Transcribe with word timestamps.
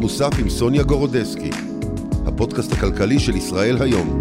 מוסף 0.00 0.30
עם 0.40 0.48
סוניה 0.48 0.82
גורודסקי, 0.82 1.50
הפודקאסט 2.26 2.72
הכלכלי 2.72 3.18
של 3.18 3.36
ישראל 3.36 3.82
היום. 3.82 4.20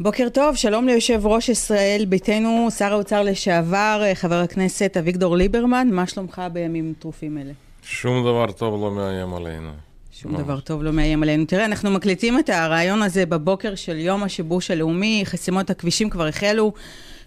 בוקר 0.00 0.28
טוב, 0.28 0.56
שלום 0.56 0.86
ליושב 0.86 1.26
ראש 1.26 1.48
ישראל 1.48 2.04
ביתנו, 2.08 2.68
שר 2.78 2.92
האוצר 2.92 3.22
לשעבר, 3.22 4.02
חבר 4.14 4.34
הכנסת 4.34 4.96
אביגדור 4.96 5.36
ליברמן, 5.36 5.88
מה 5.92 6.06
שלומך 6.06 6.42
בימים 6.52 6.92
טרופים 6.98 7.38
אלה? 7.38 7.52
שום 7.82 8.22
דבר 8.24 8.52
טוב 8.52 8.82
לא 8.82 8.90
מאיים 8.90 9.34
עלינו. 9.34 9.70
שום 10.12 10.36
דבר 10.36 10.60
טוב 10.60 10.82
לא 10.82 10.92
מאיים 10.92 11.22
עלינו. 11.22 11.44
תראה, 11.44 11.64
אנחנו 11.64 11.90
מקליטים 11.90 12.38
את 12.38 12.48
הרעיון 12.48 13.02
הזה 13.02 13.26
בבוקר 13.26 13.74
של 13.74 13.98
יום 13.98 14.22
השיבוש 14.22 14.70
הלאומי, 14.70 15.22
חסימות 15.24 15.70
הכבישים 15.70 16.10
כבר 16.10 16.26
החלו, 16.26 16.72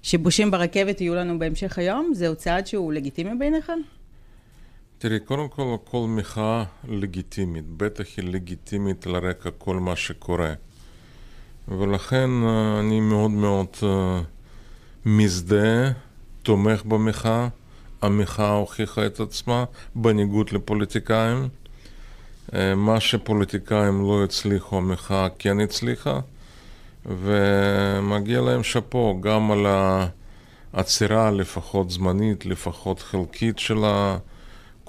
שיבושים 0.03 0.51
ברכבת 0.51 1.01
יהיו 1.01 1.15
לנו 1.15 1.39
בהמשך 1.39 1.77
היום, 1.77 2.11
זהו 2.13 2.35
צעד 2.35 2.67
שהוא 2.67 2.93
לגיטימי 2.93 3.35
בעיניך? 3.39 3.71
תראי, 5.07 5.19
קודם 5.19 5.47
כל, 5.47 5.75
כל 5.83 6.05
מחאה 6.07 6.63
לגיטימית, 6.87 7.65
בטח 7.77 8.03
היא 8.17 8.25
לגיטימית 8.29 9.07
על 9.07 9.15
רקע 9.15 9.49
כל 9.57 9.75
מה 9.75 9.95
שקורה. 9.95 10.53
ולכן 11.67 12.29
אה, 12.43 12.79
אני 12.79 12.99
מאוד 12.99 13.31
מאוד 13.31 13.67
אה, 13.83 14.21
מזדהה, 15.05 15.91
תומך 16.43 16.83
במחאה. 16.85 17.47
המחאה 18.01 18.49
הוכיחה 18.49 19.05
את 19.05 19.19
עצמה, 19.19 19.63
בניגוד 19.95 20.51
לפוליטיקאים. 20.51 21.49
אה, 22.53 22.75
מה 22.75 22.99
שפוליטיקאים 22.99 24.01
לא 24.01 24.23
הצליחו, 24.23 24.77
המחאה 24.77 25.27
כן 25.39 25.59
הצליחה, 25.59 26.19
ומגיע 27.05 28.41
להם 28.41 28.63
שאפו 28.63 29.21
גם 29.21 29.51
על 29.51 29.65
העצירה, 30.73 31.31
לפחות 31.31 31.89
זמנית, 31.89 32.45
לפחות 32.45 32.99
חלקית, 32.99 33.59
של 33.59 33.83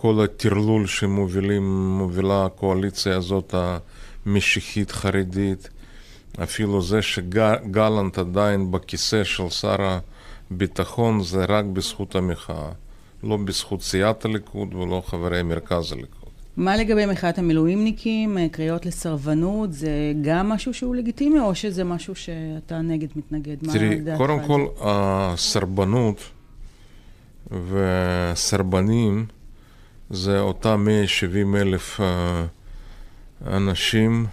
כל 0.06 0.24
הטרלול 0.24 0.86
שמובילה 0.86 2.44
הקואליציה 2.44 3.16
הזאת, 3.16 3.54
המשיחית 4.26 4.90
חרדית. 4.90 5.68
אפילו 6.42 6.82
זה 6.82 7.02
שגלנט 7.02 8.18
עדיין 8.18 8.70
בכיסא 8.70 9.24
של 9.24 9.48
שר 9.48 9.98
הביטחון 10.50 11.22
זה 11.22 11.44
רק 11.44 11.64
בזכות 11.64 12.14
המחאה, 12.14 12.70
לא 13.22 13.36
בזכות 13.36 13.82
סיעת 13.82 14.24
הליכוד 14.24 14.74
ולא 14.74 15.02
חברי 15.06 15.42
מרכז 15.42 15.92
הליכוד. 15.92 16.30
מה 16.56 16.76
לגבי 16.76 17.06
מחאת 17.06 17.38
המילואימניקים, 17.38 18.38
קריאות 18.52 18.86
לסרבנות, 18.86 19.72
זה 19.72 20.12
גם 20.22 20.48
משהו 20.48 20.74
שהוא 20.74 20.96
לגיטימי, 20.96 21.40
או 21.40 21.54
שזה 21.54 21.84
משהו 21.84 22.14
שאתה 22.14 22.80
נגד, 22.80 23.08
מתנגד? 23.16 23.56
תראי, 23.72 24.00
קודם 24.16 24.38
כל, 24.46 24.66
הסרבנות 24.80 26.20
וסרבנים 27.70 29.26
זה 30.10 30.40
אותם 30.40 30.84
170 30.86 31.56
אלף 31.56 32.00
אה, 32.00 32.44
אנשים 33.46 34.26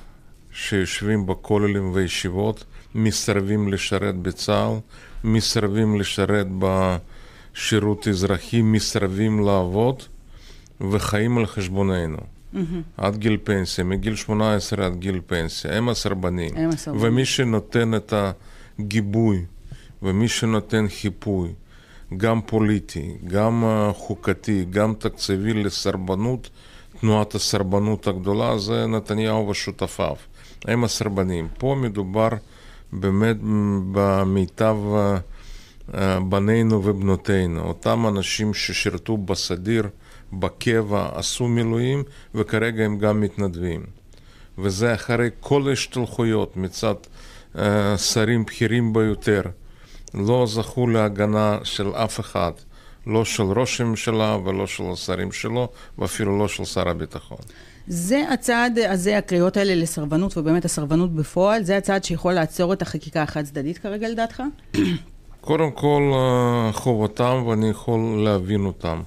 שיושבים 0.51 1.25
בכוללים 1.25 1.91
וישיבות, 1.93 2.63
מסרבים 2.95 3.73
לשרת 3.73 4.15
בצה"ל, 4.15 4.79
מסרבים 5.23 5.99
לשרת 5.99 6.47
בשירות 6.59 8.07
אזרחי, 8.07 8.61
מסרבים 8.61 9.45
לעבוד 9.45 10.03
וחיים 10.91 11.37
על 11.37 11.45
חשבוננו. 11.45 12.17
Mm-hmm. 12.17 12.57
עד 12.97 13.17
גיל 13.17 13.37
פנסיה, 13.43 13.83
מגיל 13.83 14.15
18 14.15 14.85
עד 14.85 14.95
גיל 14.95 15.21
פנסיה, 15.25 15.77
הם 15.77 15.89
הסרבנים. 15.89 16.57
הם 16.57 16.69
הסרבנים. 16.69 17.05
ומי 17.05 17.25
שנותן 17.25 17.95
את 17.95 18.13
הגיבוי 18.79 19.45
ומי 20.03 20.27
שנותן 20.27 20.85
חיפוי, 20.87 21.53
גם 22.17 22.41
פוליטי, 22.41 23.17
גם 23.27 23.63
חוקתי, 23.93 24.65
גם 24.69 24.93
תקציבי 24.93 25.53
לסרבנות, 25.53 26.49
תנועת 26.99 27.35
הסרבנות 27.35 28.07
הגדולה, 28.07 28.57
זה 28.57 28.87
נתניהו 28.87 29.49
ושותפיו. 29.49 30.15
הם 30.65 30.83
הסרבנים. 30.83 31.47
פה 31.57 31.75
מדובר 31.81 32.29
באמת 32.93 33.37
במיטב 33.91 34.77
בנינו 36.29 36.85
ובנותינו, 36.85 37.61
אותם 37.61 38.05
אנשים 38.07 38.53
ששירתו 38.53 39.17
בסדיר, 39.17 39.87
בקבע, 40.33 41.09
עשו 41.13 41.47
מילואים, 41.47 42.03
וכרגע 42.35 42.85
הם 42.85 42.97
גם 42.97 43.21
מתנדבים. 43.21 43.83
וזה 44.57 44.93
אחרי 44.93 45.29
כל 45.39 45.69
ההשתלחויות 45.69 46.57
מצד 46.57 46.95
שרים 47.97 48.45
בכירים 48.45 48.93
ביותר, 48.93 49.41
לא 50.13 50.45
זכו 50.47 50.87
להגנה 50.87 51.57
של 51.63 51.87
אף 51.87 52.19
אחד, 52.19 52.51
לא 53.07 53.25
של 53.25 53.43
ראש 53.43 53.81
הממשלה 53.81 54.37
ולא 54.45 54.67
של 54.67 54.83
השרים 54.93 55.31
שלו, 55.31 55.69
ואפילו 55.97 56.39
לא 56.39 56.47
של 56.47 56.65
שר 56.65 56.89
הביטחון. 56.89 57.37
זה 57.87 58.21
הצעד 58.33 58.79
הזה, 58.79 59.17
הקריאות 59.17 59.57
האלה 59.57 59.75
לסרבנות, 59.75 60.37
ובאמת 60.37 60.65
הסרבנות 60.65 61.15
בפועל, 61.15 61.63
זה 61.63 61.77
הצעד 61.77 62.03
שיכול 62.03 62.33
לעצור 62.33 62.73
את 62.73 62.81
החקיקה 62.81 63.23
החד 63.23 63.43
צדדית 63.43 63.77
כרגע 63.77 64.09
לדעתך? 64.09 64.43
קודם 65.41 65.71
כל 65.71 66.13
חובתם 66.71 67.43
ואני 67.47 67.69
יכול 67.69 67.99
להבין 68.23 68.65
אותם. 68.65 69.01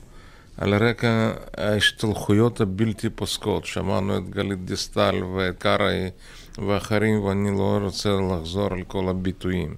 על 0.59 0.75
רקע 0.75 1.33
ההשתלחויות 1.57 2.61
הבלתי 2.61 3.11
פוסקות, 3.11 3.65
שמענו 3.65 4.17
את 4.17 4.31
גלית 4.31 4.65
דיסטל 4.65 5.25
ואת 5.25 5.59
קרעי 5.59 6.11
ואחרים, 6.67 7.25
ואני 7.25 7.51
לא 7.51 7.79
רוצה 7.83 8.09
לחזור 8.33 8.73
על 8.73 8.83
כל 8.83 9.09
הביטויים. 9.09 9.75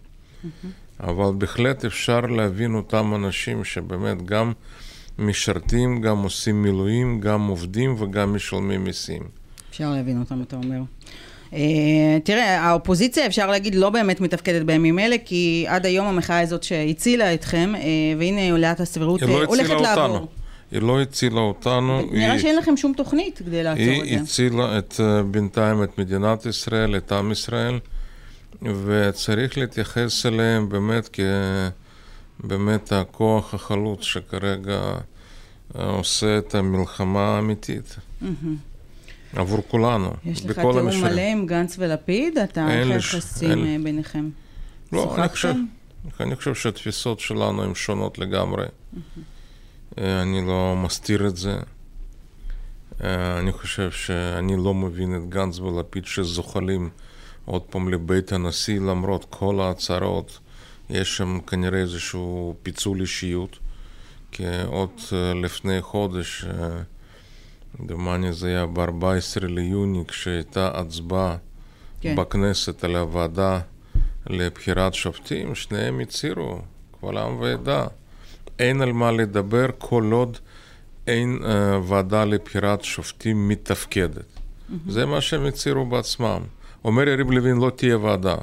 אבל 1.01 1.33
בהחלט 1.39 1.85
אפשר 1.85 2.21
להבין 2.21 2.75
אותם 2.75 3.15
אנשים 3.15 3.65
שבאמת 3.65 4.27
גם 4.27 4.53
משרתים, 5.19 6.01
גם 6.01 6.23
עושים 6.23 6.63
מילואים, 6.63 7.21
גם 7.21 7.47
עובדים 7.47 7.95
וגם 7.99 8.35
משלמים 8.35 8.85
מיסים. 8.85 9.23
אפשר 9.71 9.91
להבין 9.91 10.21
אותם, 10.21 10.43
אתה 10.43 10.57
אומר. 10.57 10.81
Uh, 11.51 11.55
תראה, 12.25 12.61
האופוזיציה, 12.61 13.27
אפשר 13.27 13.51
להגיד, 13.51 13.75
לא 13.75 13.91
באמת 13.91 14.21
מתפקדת 14.21 14.63
בימים 14.63 14.99
אלה, 14.99 15.17
כי 15.25 15.65
עד 15.69 15.87
היום 15.87 16.07
המחאה 16.07 16.41
הזאת 16.41 16.63
שהצילה 16.63 17.35
אתכם, 17.35 17.73
uh, 17.75 17.81
והנה 18.19 18.53
עולת 18.53 18.81
הסבירות 18.81 19.23
לא 19.23 19.45
הולכת 19.45 19.81
לעבור. 19.81 20.05
אותנו. 20.05 20.27
היא 20.71 20.81
לא 20.81 21.01
הצילה 21.01 21.41
אותנו. 21.41 22.03
נראה 22.13 22.33
היא, 22.33 22.41
שאין 22.41 22.57
לכם 22.57 22.77
שום 22.77 22.93
תוכנית 22.97 23.39
כדי 23.39 23.63
לעצור 23.63 23.85
את 23.85 23.89
זה. 23.99 24.05
היא 24.05 24.19
הצילה 24.19 24.79
את, 24.79 25.01
בינתיים 25.31 25.83
את 25.83 25.99
מדינת 25.99 26.47
ישראל, 26.47 26.97
את 26.97 27.13
עם 27.13 27.33
ישראל, 27.33 27.79
וצריך 28.63 29.59
להתייחס 29.59 30.27
אליהם 30.27 30.69
באמת 30.69 31.09
כ... 31.13 31.21
באמת 32.45 32.93
הכוח 32.93 33.55
החלוץ 33.55 34.03
שכרגע 34.03 34.81
עושה 35.75 36.39
את 36.39 36.55
המלחמה 36.55 37.37
האמיתית. 37.37 37.97
Mm-hmm. 38.23 38.27
עבור 39.33 39.63
כולנו, 39.69 40.13
יש 40.25 40.47
לך 40.47 40.59
תיאום 40.59 40.87
מלא 41.03 41.21
עם 41.21 41.47
גנץ 41.47 41.77
ולפיד? 41.79 42.39
אתה 42.39 42.71
איך 42.71 43.05
יחסים 43.15 43.85
ביניכם? 43.85 44.29
לא, 44.93 45.17
אני 45.19 45.29
חושב, 45.29 45.55
אני 46.21 46.37
חושב 46.37 46.55
שהתפיסות 46.55 47.21
שלנו 47.21 47.63
הן 47.63 47.75
שונות 47.75 48.19
לגמרי. 48.19 48.65
Mm-hmm. 48.67 50.01
אני 50.01 50.47
לא 50.47 50.77
מסתיר 50.77 51.27
את 51.27 51.37
זה. 51.37 51.59
אני 53.39 53.53
חושב 53.53 53.91
שאני 53.91 54.57
לא 54.57 54.75
מבין 54.75 55.17
את 55.17 55.29
גנץ 55.29 55.59
ולפיד 55.59 56.07
שזוחלים 56.07 56.91
עוד 57.49 57.63
פעם 57.63 57.89
לבית 57.89 58.33
הנשיא 58.33 58.81
למרות 58.81 59.27
כל 59.31 59.61
ההצהרות. 59.61 60.39
יש 60.91 61.17
שם 61.17 61.39
כנראה 61.47 61.79
איזשהו 61.79 62.55
פיצול 62.63 63.01
אישיות, 63.01 63.59
כי 64.33 64.45
עוד 64.67 64.91
לפני 65.43 65.83
חודש, 65.83 66.45
דומני 67.87 68.33
זה 68.33 68.49
היה 68.49 68.67
ב-14 68.67 69.47
ליוני, 69.47 70.05
כשהייתה 70.09 70.71
הצבעה 70.75 71.37
כן. 72.01 72.17
בכנסת 72.17 72.85
על 72.85 72.97
הוועדה 72.97 73.61
לבחירת 74.27 74.95
שופטים, 74.95 75.55
שניהם 75.55 76.01
הצהירו, 76.01 76.61
קבל 77.01 77.19
עם 77.19 77.41
ועדה. 77.41 77.87
אין 78.59 78.81
על 78.81 78.93
מה 78.93 79.13
לדבר 79.13 79.67
כל 79.79 80.11
עוד 80.13 80.37
אין 81.07 81.39
uh, 81.43 81.47
ועדה 81.89 82.25
לבחירת 82.25 82.85
שופטים 82.85 83.49
מתפקדת. 83.49 84.17
Mm-hmm. 84.17 84.73
זה 84.89 85.07
מה 85.07 85.21
שהם 85.21 85.47
הצהירו 85.47 85.87
בעצמם. 85.87 86.43
אומר 86.89 87.09
יריב 87.09 87.31
לוין, 87.31 87.57
לא 87.57 87.71
תהיה 87.71 87.99
ועדה. 87.99 88.35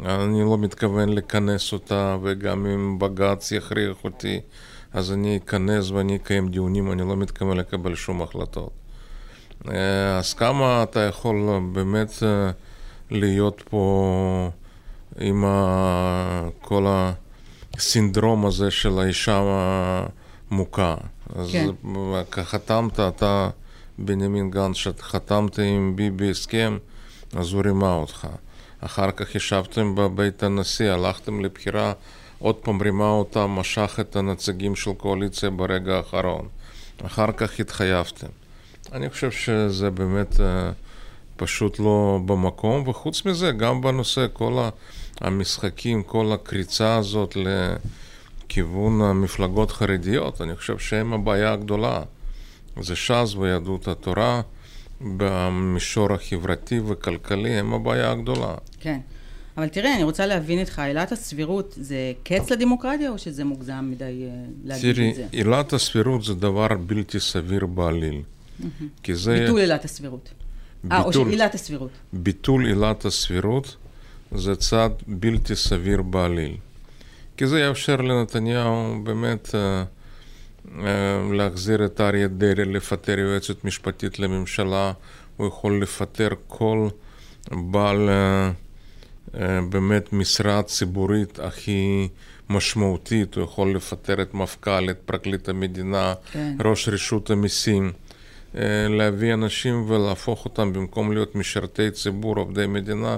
אני 0.00 0.40
לא 0.40 0.58
מתכוון 0.58 1.08
לכנס 1.08 1.72
אותה, 1.72 2.16
וגם 2.22 2.66
אם 2.66 2.98
בג"ץ 2.98 3.52
יכריח 3.52 4.04
אותי, 4.04 4.40
אז 4.92 5.12
אני 5.12 5.36
אכנס 5.36 5.90
ואני 5.90 6.16
אקיים 6.16 6.48
דיונים, 6.48 6.92
אני 6.92 7.02
לא 7.02 7.16
מתכוון 7.16 7.56
לקבל 7.56 7.94
שום 7.94 8.22
החלטות. 8.22 8.70
אה, 9.68 10.18
אז 10.18 10.34
כמה 10.34 10.82
אתה 10.82 11.00
יכול 11.00 11.60
באמת 11.72 12.12
אה, 12.22 12.50
להיות 13.10 13.62
פה 13.70 14.50
עם 15.20 15.44
כל 16.60 16.86
הסינדרום 17.76 18.46
הזה 18.46 18.70
של 18.70 18.98
האישה 18.98 19.42
המוכה? 20.50 20.96
כן. 21.52 21.68
אז 21.68 22.34
חתמת, 22.42 23.00
אתה, 23.00 23.50
בנימין 23.98 24.50
גנץ, 24.50 24.76
שחתמת 24.76 25.58
עם 25.58 25.96
ביבי 25.96 26.30
הסכם, 26.30 26.78
אז 27.36 27.52
הוא 27.52 27.62
רימה 27.62 27.94
אותך. 27.94 28.26
אחר 28.80 29.10
כך 29.10 29.34
ישבתם 29.34 29.94
בבית 29.94 30.42
הנשיא, 30.42 30.90
הלכתם 30.90 31.40
לבחירה, 31.40 31.92
עוד 32.38 32.54
פעם 32.54 32.82
רימה 32.82 33.08
אותה, 33.08 33.46
משך 33.46 33.98
את 34.00 34.16
הנציגים 34.16 34.76
של 34.76 34.92
קואליציה 34.92 35.50
ברגע 35.50 35.96
האחרון. 35.96 36.48
אחר 37.06 37.32
כך 37.32 37.60
התחייבתם. 37.60 38.26
אני 38.92 39.10
חושב 39.10 39.30
שזה 39.30 39.90
באמת 39.90 40.40
אה, 40.40 40.70
פשוט 41.36 41.78
לא 41.78 42.20
במקום, 42.26 42.88
וחוץ 42.88 43.26
מזה, 43.26 43.52
גם 43.52 43.80
בנושא 43.80 44.26
כל 44.32 44.68
המשחקים, 45.20 46.02
כל 46.02 46.32
הקריצה 46.32 46.96
הזאת 46.96 47.36
לכיוון 48.46 49.02
המפלגות 49.02 49.70
חרדיות, 49.70 50.40
אני 50.40 50.56
חושב 50.56 50.78
שהם 50.78 51.12
הבעיה 51.12 51.52
הגדולה. 51.52 52.02
זה 52.80 52.96
ש"ס 52.96 53.34
ויהדות 53.34 53.88
התורה. 53.88 54.40
במישור 55.16 56.12
החברתי 56.12 56.80
וכלכלי 56.86 57.50
הם 57.50 57.74
הבעיה 57.74 58.10
הגדולה. 58.10 58.54
כן. 58.80 58.98
אבל 59.56 59.68
תראה, 59.68 59.94
אני 59.94 60.02
רוצה 60.02 60.26
להבין 60.26 60.58
איתך, 60.58 60.78
עילת 60.78 61.12
הסבירות 61.12 61.74
זה 61.80 62.12
קץ 62.22 62.50
לדמוקרטיה 62.50 63.10
או 63.10 63.18
שזה 63.18 63.44
מוגזם 63.44 63.88
מדי 63.90 64.04
אה, 64.04 64.44
להגיד 64.64 64.94
תראי, 64.94 65.10
את 65.10 65.14
זה? 65.14 65.26
תראי, 65.30 65.42
עילת 65.42 65.72
הסבירות 65.72 66.24
זה 66.24 66.34
דבר 66.34 66.68
בלתי 66.86 67.20
סביר 67.20 67.66
בעליל. 67.66 68.22
כי 69.02 69.14
זה... 69.14 69.38
ביטול 69.40 69.60
עילת 69.60 69.84
הסבירות. 69.84 70.28
אה, 70.92 71.02
או 71.02 71.12
שעילת 71.12 71.54
הסבירות. 71.54 71.90
ביטול 72.12 72.66
עילת 72.66 73.04
הסבירות 73.04 73.76
זה 74.32 74.56
צעד 74.56 74.92
בלתי 75.06 75.56
סביר 75.56 76.02
בעליל. 76.02 76.56
כי 77.36 77.46
זה 77.46 77.60
יאפשר 77.60 77.96
לנתניהו 77.96 79.00
באמת... 79.04 79.48
Uh, 79.48 80.01
להחזיר 81.32 81.84
את 81.84 82.00
אריה 82.00 82.28
דרעי, 82.28 82.64
לפטר 82.64 83.18
יועצת 83.18 83.64
משפטית 83.64 84.18
לממשלה, 84.18 84.92
הוא 85.36 85.46
יכול 85.46 85.82
לפטר 85.82 86.28
כל 86.46 86.88
בעל 87.50 88.08
אה, 88.08 88.50
אה, 89.34 89.60
באמת 89.70 90.12
משרה 90.12 90.62
ציבורית 90.62 91.38
הכי 91.38 92.08
משמעותית, 92.50 93.34
הוא 93.34 93.44
יכול 93.44 93.76
לפטר 93.76 94.22
את 94.22 94.34
מפכ"ל, 94.34 94.90
את 94.90 94.98
פרקליט 95.04 95.48
המדינה, 95.48 96.14
כן. 96.32 96.56
ראש 96.64 96.88
רשות 96.88 97.30
המיסים. 97.30 97.92
להביא 98.88 99.34
אנשים 99.34 99.90
ולהפוך 99.90 100.44
אותם 100.44 100.72
במקום 100.72 101.12
להיות 101.12 101.34
משרתי 101.34 101.90
ציבור, 101.90 102.36
עובדי 102.36 102.66
מדינה, 102.66 103.16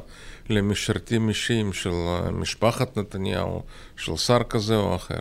למשרתים 0.50 1.28
אישיים 1.28 1.72
של 1.72 1.94
משפחת 2.32 2.98
נתניהו, 2.98 3.62
של 3.96 4.16
שר 4.16 4.42
כזה 4.42 4.76
או 4.76 4.94
אחר. 4.94 5.18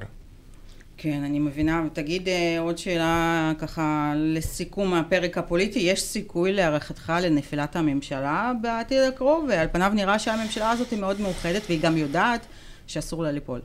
כן, 1.03 1.23
אני 1.23 1.39
מבינה. 1.39 1.83
ותגיד 1.85 2.27
אה, 2.29 2.59
עוד 2.59 2.77
שאלה 2.77 3.51
ככה 3.59 4.13
לסיכום 4.15 4.93
הפרק 4.93 5.37
הפוליטי. 5.37 5.79
יש 5.79 6.01
סיכוי 6.01 6.53
להערכתך 6.53 7.13
לנפילת 7.21 7.75
הממשלה 7.75 8.51
בעתיד 8.61 9.01
הקרוב? 9.01 9.45
ועל 9.49 9.67
פניו 9.71 9.91
נראה 9.95 10.19
שהממשלה 10.19 10.71
הזאת 10.71 10.91
היא 10.91 10.99
מאוד 10.99 11.21
מאוחדת 11.21 11.61
והיא 11.67 11.81
גם 11.81 11.97
יודעת 11.97 12.45
שאסור 12.87 13.23
לה 13.23 13.31
ליפול. 13.31 13.61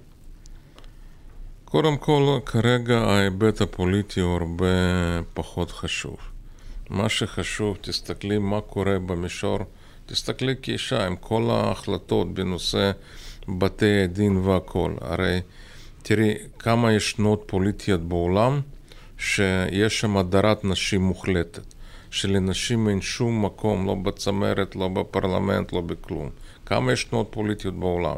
קודם 1.64 1.96
כל, 1.96 2.38
כרגע 2.46 2.98
ההיבט 2.98 3.60
הפוליטי 3.60 4.20
הוא 4.20 4.32
הרבה 4.32 4.66
פחות 5.34 5.70
חשוב. 5.70 6.16
מה 6.90 7.08
שחשוב, 7.08 7.76
תסתכלי 7.80 8.38
מה 8.38 8.60
קורה 8.60 8.98
במישור, 8.98 9.58
תסתכלי 10.06 10.54
כאישה 10.62 11.06
עם 11.06 11.16
כל 11.16 11.50
ההחלטות 11.50 12.34
בנושא 12.34 12.90
בתי 13.48 14.02
הדין 14.04 14.36
והכול. 14.36 14.96
הרי 15.00 15.40
תראי, 16.08 16.34
כמה 16.58 16.92
יש 16.92 17.12
תנועות 17.12 17.42
פוליטיות 17.46 18.00
בעולם 18.00 18.60
שיש 19.18 20.00
שם 20.00 20.16
הדרת 20.16 20.64
נשים 20.64 21.00
מוחלטת, 21.02 21.74
שלנשים 22.10 22.88
אין 22.88 23.00
שום 23.00 23.44
מקום, 23.44 23.86
לא 23.86 23.94
בצמרת, 23.94 24.76
לא 24.76 24.88
בפרלמנט, 24.88 25.72
לא 25.72 25.80
בכלום. 25.80 26.30
כמה 26.66 26.92
יש 26.92 27.04
תנועות 27.04 27.28
פוליטיות 27.30 27.74
בעולם? 27.74 28.16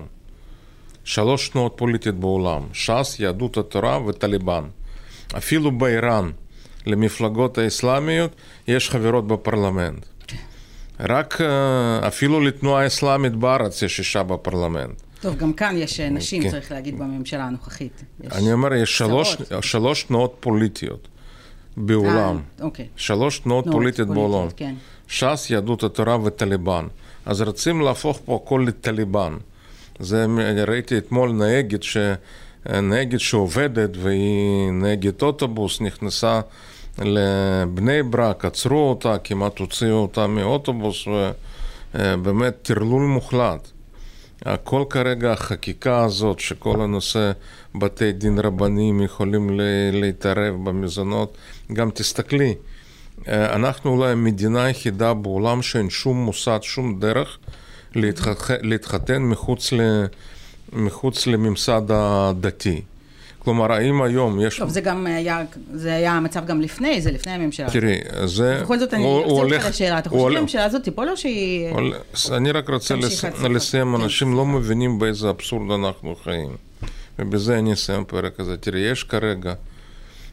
שלוש 1.04 1.48
תנועות 1.48 1.72
פוליטיות 1.76 2.14
בעולם, 2.14 2.62
ש"ס, 2.72 3.16
יהדות 3.18 3.56
התורה 3.56 4.06
וטליבן. 4.06 4.64
אפילו 5.36 5.78
באיראן, 5.78 6.30
למפלגות 6.86 7.58
האסלאמיות, 7.58 8.34
יש 8.68 8.90
חברות 8.90 9.26
בפרלמנט. 9.26 10.06
רק 11.00 11.40
אה, 11.40 12.08
אפילו 12.08 12.40
לתנועה 12.40 12.82
האסלאמית 12.82 13.32
בארץ 13.32 13.82
יש 13.82 13.98
אישה 13.98 14.22
בפרלמנט. 14.22 15.09
טוב, 15.20 15.36
גם 15.36 15.52
כאן 15.52 15.74
יש 15.76 16.00
אה, 16.00 16.08
נשים, 16.08 16.42
כן. 16.42 16.50
צריך 16.50 16.72
להגיד, 16.72 16.98
בממשלה 16.98 17.44
הנוכחית. 17.44 18.04
אני 18.32 18.52
אומר, 18.52 18.74
יש 18.74 18.98
שלוש, 18.98 19.36
שלוש 19.60 20.02
תנועות 20.02 20.36
פוליטיות 20.40 21.08
בעולם. 21.76 22.40
אה, 22.60 22.64
אוקיי. 22.64 22.86
שלוש 22.96 23.38
תנועות 23.38 23.64
פוליטיות 23.72 24.08
בעולם. 24.08 24.48
כן. 24.56 24.74
ש"ס, 25.08 25.46
יהדות 25.50 25.82
התורה 25.82 26.18
וטליבן. 26.24 26.86
אז 27.26 27.42
רוצים 27.42 27.80
להפוך 27.80 28.20
פה 28.24 28.40
הכל 28.44 28.64
לטליבן. 28.68 29.36
זה, 29.98 30.26
ראיתי 30.66 30.98
אתמול 30.98 31.32
נהגת, 31.32 31.82
ש... 31.82 31.96
נהגת 32.66 33.20
שעובדת 33.20 33.90
והיא 33.96 34.70
נהגת 34.72 35.22
אוטובוס, 35.22 35.80
נכנסה 35.80 36.40
לבני 36.98 38.02
ברק, 38.02 38.44
עצרו 38.44 38.90
אותה, 38.90 39.18
כמעט 39.24 39.58
הוציאו 39.58 39.96
אותה 39.96 40.26
מאוטובוס, 40.26 41.08
ובאמת 41.94 42.54
טרלול 42.62 43.02
מוחלט. 43.02 43.70
כל 44.64 44.84
כרגע 44.90 45.32
החקיקה 45.32 46.04
הזאת, 46.04 46.40
שכל 46.40 46.80
הנושא 46.80 47.32
בתי 47.74 48.12
דין 48.12 48.38
רבניים 48.38 49.02
יכולים 49.02 49.60
להתערב 49.92 50.54
במזונות, 50.64 51.36
גם 51.72 51.90
תסתכלי, 51.90 52.54
אה, 53.28 53.54
אנחנו 53.54 53.90
אולי 53.90 54.12
המדינה 54.12 54.64
היחידה 54.64 55.14
בעולם 55.14 55.62
שאין 55.62 55.90
שום 55.90 56.16
מוסד, 56.16 56.58
שום 56.62 57.00
דרך 57.00 57.38
להתחתן 58.62 59.22
מחוץ, 59.22 59.72
ל, 59.72 60.06
מחוץ 60.72 61.26
לממסד 61.26 61.82
הדתי. 61.88 62.82
כלומר, 63.44 63.72
האם 63.72 64.02
היום 64.02 64.40
יש... 64.40 64.58
טוב, 64.58 64.68
זה 64.68 64.80
גם 64.80 65.06
היה, 65.06 65.44
זה 65.72 65.94
היה 65.94 66.12
המצב 66.12 66.46
גם 66.46 66.60
לפני, 66.60 67.00
זה 67.00 67.10
לפני 67.10 67.32
הממשלה. 67.32 67.70
תראי, 67.70 67.98
זה... 68.24 68.60
בכל 68.62 68.78
זאת, 68.78 68.94
אני 68.94 69.04
אחזיר 69.04 69.54
אותך 69.54 69.66
לשאלה. 69.68 69.98
אתה 69.98 70.08
חושב 70.10 70.32
שהממשלה 70.34 70.64
הזאת 70.64 70.82
תיפול 70.82 71.08
או 71.08 71.16
שהיא... 71.16 71.68
אני 72.32 72.50
רק 72.52 72.70
רוצה 72.70 72.94
לסיים, 73.50 73.96
כן. 73.96 74.02
אנשים 74.02 74.34
לא 74.34 74.46
מבינים 74.46 74.98
באיזה 74.98 75.30
אבסורד 75.30 75.70
אנחנו 75.70 76.16
חיים. 76.24 76.56
ובזה 77.18 77.58
אני 77.58 77.72
אסיים 77.72 78.04
פרק 78.04 78.40
הזה. 78.40 78.56
תראי, 78.56 78.80
יש 78.80 79.04
כרגע, 79.04 79.54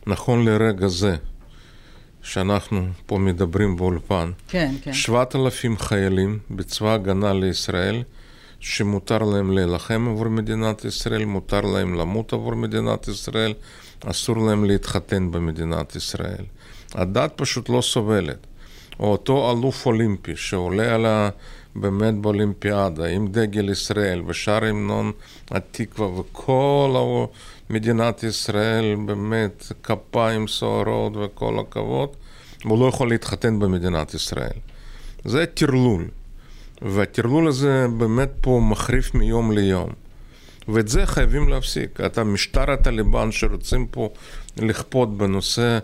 נכון 0.07 0.45
לרגע 0.45 0.87
זה, 0.87 1.15
שאנחנו 2.21 2.87
פה 3.05 3.17
מדברים 3.17 3.77
באולפן, 3.77 4.31
כן, 4.47 4.73
כן. 4.81 4.93
7,000 4.93 5.77
חיילים 5.77 6.39
בצבא 6.51 6.93
הגנה 6.93 7.33
לישראל, 7.33 8.03
שמותר 8.59 9.17
להם 9.17 9.51
להילחם 9.51 10.07
עבור 10.11 10.27
מדינת 10.27 10.85
ישראל, 10.85 11.25
מותר 11.25 11.61
להם 11.61 11.93
למות 11.93 12.33
עבור 12.33 12.55
מדינת 12.55 13.07
ישראל, 13.07 13.53
אסור 14.05 14.37
להם 14.37 14.65
להתחתן 14.65 15.31
במדינת 15.31 15.95
ישראל. 15.95 16.45
הדת 16.93 17.31
פשוט 17.35 17.69
לא 17.69 17.81
סובלת. 17.81 18.47
או 18.99 19.11
אותו 19.11 19.51
אלוף 19.51 19.85
אולימפי 19.85 20.35
שעולה 20.35 20.95
על 20.95 21.05
ה... 21.05 21.29
באמת 21.79 22.13
באולימפיאדה 22.13 23.05
עם 23.05 23.27
דגל 23.27 23.69
ישראל 23.69 24.21
ושר 24.27 24.63
המנון 24.63 25.11
התקווה 25.51 26.19
וכל 26.19 27.25
מדינת 27.69 28.23
ישראל 28.23 28.95
באמת 29.05 29.71
כפיים 29.83 30.47
סוערות 30.47 31.13
וכל 31.15 31.59
הכבוד, 31.59 32.09
הוא 32.63 32.79
לא 32.79 32.85
יכול 32.85 33.09
להתחתן 33.09 33.59
במדינת 33.59 34.13
ישראל. 34.13 34.59
זה 35.25 35.45
טרלול. 35.45 36.07
והטרלול 36.81 37.47
הזה 37.47 37.85
באמת 37.97 38.29
פה 38.41 38.61
מחריף 38.63 39.15
מיום 39.15 39.51
ליום. 39.51 39.89
ואת 40.67 40.87
זה 40.87 41.05
חייבים 41.05 41.49
להפסיק. 41.49 42.01
את 42.01 42.17
המשטר 42.17 42.71
הטליבן 42.71 43.31
שרוצים 43.31 43.87
פה 43.87 44.09
לכפות 44.57 45.17
בנושא 45.17 45.79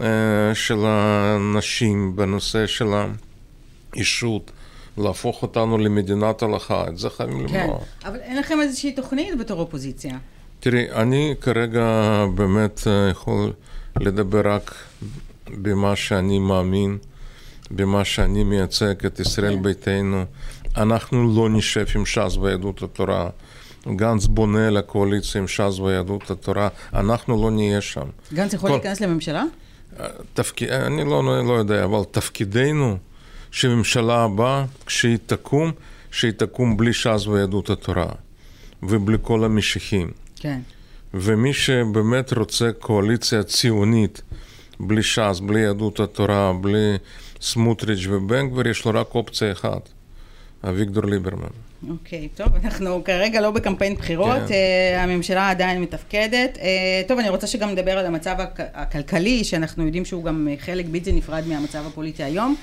אה, 0.00 0.06
של 0.54 0.78
הנשים, 0.84 2.16
בנושא 2.16 2.66
של 2.66 2.86
האישות, 3.94 4.50
להפוך 4.98 5.42
אותנו 5.42 5.78
למדינת 5.78 6.42
הלכה, 6.42 6.88
את 6.88 6.98
זה 6.98 7.10
חייבים 7.10 7.48
כן, 7.48 7.60
למנוע. 7.60 7.78
כן, 7.78 8.08
אבל 8.08 8.18
אין 8.20 8.36
לכם 8.38 8.60
איזושהי 8.60 8.92
תוכנית 8.92 9.38
בתור 9.38 9.60
אופוזיציה. 9.60 10.18
תראי, 10.60 10.90
אני 10.92 11.34
כרגע 11.40 12.24
באמת 12.34 12.80
אה, 12.86 13.08
יכול 13.10 13.52
לדבר 14.00 14.48
רק 14.54 14.74
במה 15.48 15.96
שאני 15.96 16.38
מאמין. 16.38 16.98
במה 17.70 18.04
שאני 18.04 18.44
מייצג 18.44 19.06
את 19.06 19.20
ישראל 19.20 19.54
כן. 19.54 19.62
ביתנו. 19.62 20.24
אנחנו 20.76 21.36
לא 21.36 21.48
נשב 21.48 21.86
עם 21.94 22.06
ש"ס 22.06 22.36
ויהדות 22.36 22.82
התורה. 22.82 23.28
גנץ 23.88 24.26
בונה 24.26 24.66
על 24.66 24.76
הקואליציה 24.76 25.40
עם 25.40 25.48
ש"ס 25.48 25.78
ויהדות 25.78 26.30
התורה, 26.30 26.68
אנחנו 26.94 27.42
לא 27.42 27.50
נהיה 27.50 27.80
שם. 27.80 28.06
גנץ 28.32 28.52
יכול 28.52 28.70
כל... 28.70 28.76
להיכנס 28.76 29.00
לממשלה? 29.00 29.44
תפק... 30.34 30.62
אני 30.62 31.04
לא, 31.04 31.44
לא 31.46 31.52
יודע, 31.52 31.84
אבל 31.84 31.98
תפקידנו 32.10 32.96
שממשלה 33.50 34.24
הבאה, 34.24 34.64
כשהיא 34.86 35.18
תקום, 35.26 35.72
שהיא 36.10 36.32
תקום 36.32 36.76
בלי 36.76 36.92
ש"ס 36.92 37.26
ויהדות 37.26 37.70
התורה, 37.70 38.08
ובלי 38.82 39.16
כל 39.22 39.44
המשיחים. 39.44 40.10
כן. 40.36 40.60
ומי 41.14 41.52
שבאמת 41.52 42.32
רוצה 42.32 42.70
קואליציה 42.78 43.42
ציונית, 43.42 44.22
בלי 44.86 45.02
ש"ס, 45.02 45.40
בלי 45.40 45.60
יהדות 45.60 46.00
התורה, 46.00 46.52
בלי 46.60 46.96
סמוטריץ' 47.40 48.06
ובן 48.10 48.48
גביר, 48.48 48.68
יש 48.68 48.84
לו 48.84 49.00
רק 49.00 49.14
אופציה 49.14 49.52
אחת, 49.52 49.88
אביגדור 50.68 51.04
ליברמן. 51.04 51.48
אוקיי, 51.88 52.28
okay, 52.34 52.38
טוב, 52.38 52.48
אנחנו 52.64 53.04
כרגע 53.04 53.40
לא 53.40 53.50
בקמפיין 53.50 53.94
בחירות, 53.94 54.38
כן. 54.48 54.54
uh, 54.96 54.98
הממשלה 54.98 55.50
עדיין 55.50 55.82
מתפקדת. 55.82 56.56
Uh, 56.56 56.60
טוב, 57.08 57.18
אני 57.18 57.28
רוצה 57.28 57.46
שגם 57.46 57.70
נדבר 57.70 57.98
על 57.98 58.06
המצב 58.06 58.36
הכ- 58.38 58.62
הכלכלי, 58.74 59.44
שאנחנו 59.44 59.84
יודעים 59.86 60.04
שהוא 60.04 60.24
גם 60.24 60.48
חלק 60.58 60.86
בלתי 60.90 61.12
נפרד 61.12 61.42
מהמצב 61.46 61.86
הפוליטי 61.86 62.24
היום. 62.24 62.56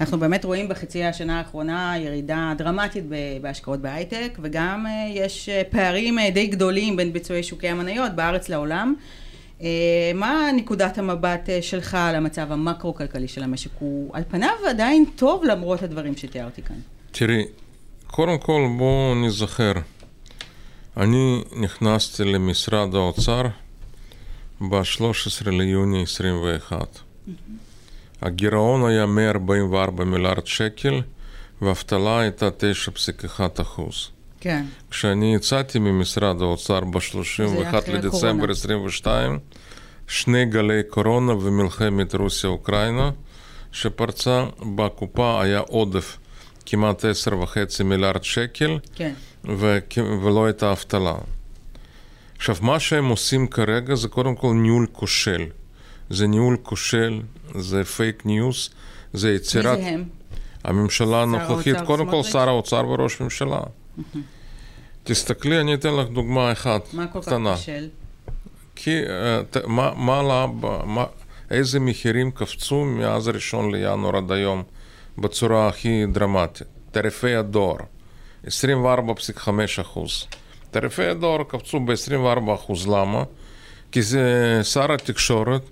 אנחנו 0.00 0.18
באמת 0.18 0.44
רואים 0.44 0.68
בחצי 0.68 1.04
השנה 1.04 1.38
האחרונה 1.38 1.94
ירידה 1.98 2.52
דרמטית 2.58 3.04
בהשקעות 3.42 3.80
בהייטק, 3.80 4.38
וגם 4.42 4.86
uh, 4.86 5.18
יש 5.18 5.48
פערים 5.70 6.18
uh, 6.18 6.22
די 6.34 6.46
גדולים 6.46 6.96
בין 6.96 7.12
ביצועי 7.12 7.42
שוקי 7.42 7.68
המניות 7.68 8.12
בארץ 8.12 8.48
לעולם. 8.48 8.94
Uh, 8.98 9.23
מה 10.14 10.50
נקודת 10.56 10.98
המבט 10.98 11.48
uh, 11.48 11.62
שלך 11.62 11.94
על 11.94 12.14
המצב 12.14 12.52
המקרו-כלכלי 12.52 13.28
של 13.28 13.42
המשק? 13.42 13.70
הוא 13.78 14.10
על 14.12 14.22
פניו 14.30 14.50
עדיין 14.68 15.04
טוב 15.16 15.44
למרות 15.44 15.82
הדברים 15.82 16.16
שתיארתי 16.16 16.62
כאן. 16.62 16.76
תראי, 17.10 17.44
קודם 18.06 18.38
כל 18.38 18.68
בואו 18.78 19.14
נזכר. 19.14 19.72
אני 20.96 21.44
נכנסתי 21.56 22.24
למשרד 22.24 22.94
האוצר 22.94 23.42
ב-13 24.60 25.50
ליוני 25.50 26.02
21. 26.02 26.78
Mm-hmm. 26.78 27.30
הגירעון 28.22 28.86
היה 28.86 29.06
144 29.06 30.04
מיליארד 30.04 30.46
שקל, 30.46 31.00
והאבטלה 31.62 32.20
הייתה 32.20 32.48
9.1 33.28 33.62
אחוז. 33.62 34.10
כן. 34.44 34.64
כשאני 34.90 35.34
יצאתי 35.34 35.78
ממשרד 35.78 36.42
האוצר 36.42 36.80
ב-31 36.80 37.90
לדצמבר 37.92 38.50
22, 38.50 39.38
שני 40.08 40.44
גלי 40.44 40.82
קורונה 40.88 41.32
ומלחמת 41.32 42.14
רוסיה-אוקראינה 42.14 43.10
שפרצה, 43.72 44.44
בקופה 44.76 45.42
היה 45.42 45.58
עודף 45.58 46.18
כמעט 46.66 47.04
10.5 47.04 47.82
מיליארד 47.84 48.24
שקל, 48.24 48.78
כן. 48.94 49.12
ו- 49.48 49.78
ולא 50.22 50.46
הייתה 50.46 50.72
אבטלה. 50.72 51.14
עכשיו, 52.36 52.56
מה 52.60 52.80
שהם 52.80 53.08
עושים 53.08 53.46
כרגע 53.46 53.94
זה 53.94 54.08
קודם 54.08 54.34
כל 54.34 54.54
ניהול 54.54 54.86
כושל. 54.92 55.46
זה 56.10 56.26
ניהול 56.26 56.56
כושל, 56.62 57.20
זה 57.54 57.84
פייק 57.84 58.26
ניוז, 58.26 58.70
זה 59.12 59.32
יצירת... 59.32 59.78
מי 59.78 59.84
זה 59.84 59.88
הם? 59.88 60.04
הממשלה 60.64 61.22
הנוכחית, 61.22 61.76
קודם 61.86 62.10
כל 62.10 62.22
שר 62.22 62.48
האוצר 62.48 62.86
וראש 62.88 63.20
ממשלה. 63.20 63.60
תסתכלי, 65.04 65.60
אני 65.60 65.74
אתן 65.74 65.94
לך 65.94 66.08
דוגמה 66.08 66.52
אחת 66.52 66.94
מה 66.94 67.06
כל 67.06 67.20
כך 67.20 67.26
קטנה. 67.26 67.54
קשה? 67.56 67.78
כי 68.74 69.02
uh, 69.04 69.66
מה, 69.66 69.92
מה 69.94 70.46
מה, 70.84 71.04
איזה 71.50 71.80
מחירים 71.80 72.30
קפצו 72.30 72.84
מאז 72.84 73.28
הראשון 73.28 73.74
לינואר 73.74 74.16
עד 74.16 74.32
היום 74.32 74.62
בצורה 75.18 75.68
הכי 75.68 76.06
דרמטית? 76.12 76.66
תעריפי 76.90 77.34
הדואר, 77.34 77.76
24.5 78.46 78.48
אחוז. 79.80 80.26
תעריפי 80.70 81.04
הדואר 81.04 81.44
קפצו 81.44 81.80
ב-24 81.80 82.54
אחוז, 82.54 82.88
למה? 82.88 83.22
כי 83.92 84.02
זה 84.02 84.60
שר 84.62 84.92
התקשורת, 84.92 85.62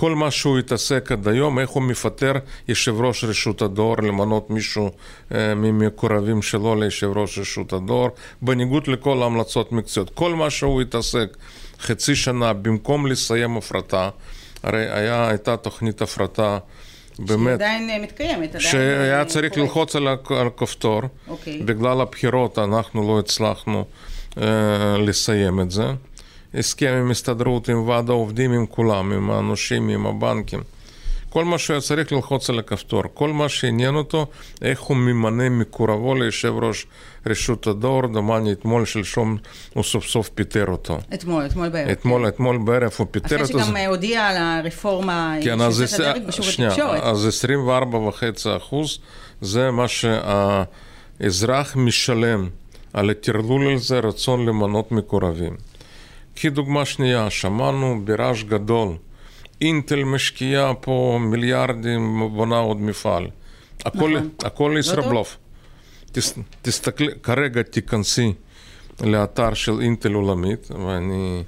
כל 0.00 0.14
מה 0.14 0.30
שהוא 0.30 0.58
התעסק 0.58 1.12
עד 1.12 1.28
היום, 1.28 1.58
איך 1.58 1.70
הוא 1.70 1.82
מפטר 1.82 2.32
יושב 2.68 3.00
ראש 3.00 3.24
רשות 3.24 3.62
הדואר, 3.62 3.94
למנות 3.94 4.50
מישהו 4.50 4.90
אה, 5.34 5.54
ממקורבים 5.54 6.42
שלו 6.42 6.74
ליושב 6.74 7.10
ראש 7.16 7.38
רשות 7.38 7.72
הדואר, 7.72 8.08
בניגוד 8.42 8.86
לכל 8.88 9.22
ההמלצות 9.22 9.72
מקצועיות. 9.72 10.10
כל 10.14 10.34
מה 10.34 10.50
שהוא 10.50 10.82
התעסק 10.82 11.36
חצי 11.80 12.14
שנה, 12.14 12.52
במקום 12.52 13.06
לסיים 13.06 13.56
הפרטה, 13.56 14.10
הרי 14.62 14.90
היה, 14.90 15.28
הייתה 15.28 15.56
תוכנית 15.56 16.02
הפרטה 16.02 16.58
באמת... 17.18 17.58
שעדיין 17.58 17.90
אה, 17.90 17.98
מתקיימת, 17.98 18.54
עדיין... 18.54 18.70
שהיה 18.70 19.20
אה, 19.20 19.24
צריך 19.24 19.52
קורית. 19.52 19.68
ללחוץ 19.68 19.96
על 19.96 20.08
הכפתור. 20.46 21.02
אוקיי. 21.28 21.62
בגלל 21.62 22.00
הבחירות 22.00 22.58
אנחנו 22.58 23.08
לא 23.08 23.18
הצלחנו 23.18 23.84
אה, 24.38 24.96
לסיים 24.98 25.60
את 25.60 25.70
זה. 25.70 25.84
הסכם 26.54 26.92
עם 26.92 27.10
הסתדרות, 27.10 27.68
עם 27.68 27.88
ועד 27.88 28.10
העובדים, 28.10 28.52
עם 28.52 28.66
כולם, 28.66 29.12
עם 29.12 29.30
הנושים, 29.30 29.88
עם 29.88 30.06
הבנקים. 30.06 30.60
כל 31.30 31.44
מה 31.44 31.58
שהיה 31.58 31.80
צריך 31.80 32.12
ללחוץ 32.12 32.50
על 32.50 32.58
הכפתור, 32.58 33.02
כל 33.14 33.32
מה 33.32 33.48
שעניין 33.48 33.94
אותו, 33.94 34.26
איך 34.62 34.80
הוא 34.80 34.96
ממנה 34.96 35.48
מקורבו 35.48 36.14
ליושב 36.14 36.52
ראש 36.62 36.86
רשות 37.26 37.66
הדואר, 37.66 38.06
דומני 38.06 38.52
אתמול, 38.52 38.84
שלשום, 38.84 39.36
הוא 39.74 39.84
סוף 39.84 40.06
סוף 40.06 40.28
פיטר 40.28 40.64
אותו. 40.68 40.98
אתמול, 41.14 41.46
אתמול 41.46 41.68
בערב. 41.68 41.88
אתמול, 41.88 42.28
אתמול 42.28 42.58
בערב 42.58 42.90
הוא 42.98 43.06
פיטר 43.10 43.36
אחרי 43.36 43.42
אותו. 43.54 43.64
שגם 43.64 43.76
אה, 43.76 43.86
הודיע 43.86 44.26
על 44.26 44.36
הרפורמה 44.36 45.34
כן, 45.42 45.60
אז, 45.60 45.76
שיוצאת 45.78 45.98
זה- 45.98 46.08
לדרך 46.10 46.22
בשוק 46.28 46.46
התקשורת. 46.68 47.02
אז 47.02 47.26
24.5 47.26 48.22
אחוז 48.56 48.98
זה 49.40 49.70
מה 49.70 49.86
שהאזרח 51.20 51.76
משלם 51.76 52.48
על 52.92 53.10
הטרלול 53.10 53.74
הזה, 53.74 53.98
רצון 53.98 54.46
למנות 54.46 54.92
מקורבים. 54.92 55.69
כדוגמה 56.40 56.84
שנייה, 56.84 57.30
שמענו 57.30 58.00
ברעש 58.04 58.42
גדול, 58.42 58.88
אינטל 59.60 60.04
משקיעה 60.04 60.74
פה 60.74 61.18
מיליארדים, 61.20 62.30
בונה 62.32 62.58
עוד 62.58 62.80
מפעל. 62.80 63.26
הכל, 63.84 64.10
נכון. 64.10 64.28
הכל 64.44 64.70
לא 64.74 64.78
ישראבלוף. 64.78 65.36
תס, 66.12 66.34
תסתכלי, 66.62 67.08
כרגע 67.22 67.62
תיכנסי 67.62 68.32
לאתר 69.00 69.54
של 69.54 69.80
אינטל 69.80 70.12
עולמית, 70.12 70.68
ואני 70.86 71.42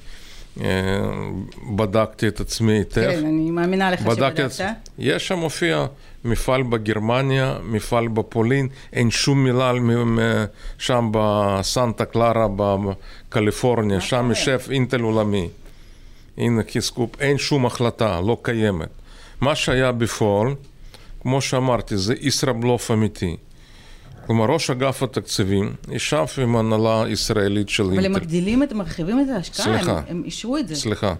בדקתי 1.76 2.28
את 2.28 2.40
עצמי 2.40 2.72
היטב. 2.72 3.10
כן, 3.10 3.26
אני 3.26 3.50
מאמינה 3.50 3.90
לך 3.90 4.02
בדקתי 4.02 4.44
את 4.44 4.52
שבדקת. 4.52 4.74
יש 4.98 5.28
שם 5.28 5.38
מופיע 5.38 5.86
מפעל 6.24 6.62
בגרמניה, 6.62 7.56
מפעל 7.62 8.08
בפולין, 8.08 8.68
אין 8.92 9.10
שום 9.10 9.44
מילה 9.44 9.70
על 9.70 9.78
שם 10.78 11.10
בסנטה 11.12 12.04
קלרה 12.04 12.46
בקליפורניה, 12.56 14.00
שם 14.00 14.16
קורה? 14.16 14.28
יושב 14.28 14.58
אינטל 14.70 15.00
עולמי. 15.00 15.48
הנה 16.38 16.62
קיסקופ, 16.62 17.20
אין 17.20 17.38
שום 17.38 17.66
החלטה, 17.66 18.20
לא 18.20 18.36
קיימת. 18.42 18.88
מה 19.40 19.54
שהיה 19.54 19.92
בפועל, 19.92 20.54
כמו 21.20 21.40
שאמרתי, 21.40 21.96
זה 21.96 22.14
ישראבלוף 22.20 22.90
אמיתי. 22.90 23.36
כלומר, 24.26 24.44
ראש 24.46 24.70
אגף 24.70 25.02
התקציבים 25.02 25.72
ישב 25.90 26.24
עם 26.42 26.56
הנהלה 26.56 27.04
ישראלית 27.08 27.68
של 27.68 27.82
אבל 27.82 27.92
הם 27.92 27.98
אינטל. 28.04 28.20
מגדילים, 28.20 28.62
את- 28.62 28.72
מרחיבים 28.72 29.20
את 29.20 29.34
ההשקעה, 29.34 29.64
סליחה. 29.64 29.98
הם- 29.98 30.04
הם 30.08 30.22
אישרו 30.24 30.58
את 30.58 30.68
זה. 30.68 30.74
סליחה. 30.76 31.14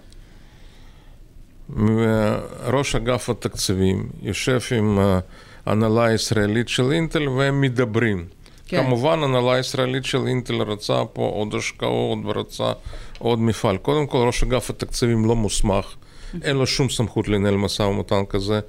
ראש 2.67 2.95
אגף 2.97 3.31
התקציבים 3.31 4.09
יושב 4.23 4.59
עם 4.79 4.99
אה, 4.99 5.19
הנהלה 5.67 6.05
הישראלית 6.05 6.69
של 6.69 6.93
אינטל 6.93 7.29
והם 7.29 7.61
מדברים. 7.61 8.25
כן. 8.69 8.83
כמובן, 8.83 9.19
הנהלה 9.23 9.53
הישראלית 9.55 10.05
של 10.05 10.27
אינטל 10.27 10.55
רצה 10.63 11.05
פה 11.13 11.23
עוד 11.35 11.55
השקעות 11.55 12.19
ורצה 12.25 12.73
עוד 13.19 13.39
מפעל. 13.41 13.77
קודם 13.77 14.07
כל, 14.07 14.19
ראש 14.27 14.43
אגף 14.43 14.71
התקציבים 14.71 15.25
לא 15.25 15.37
מוסמך, 15.37 15.95
אין 16.43 16.57
לו 16.57 16.67
שום 16.67 16.89
סמכות 16.89 17.29
לנהל 17.29 17.57
משא 17.57 17.83
ומתן 17.83 18.23
כזה. 18.29 18.61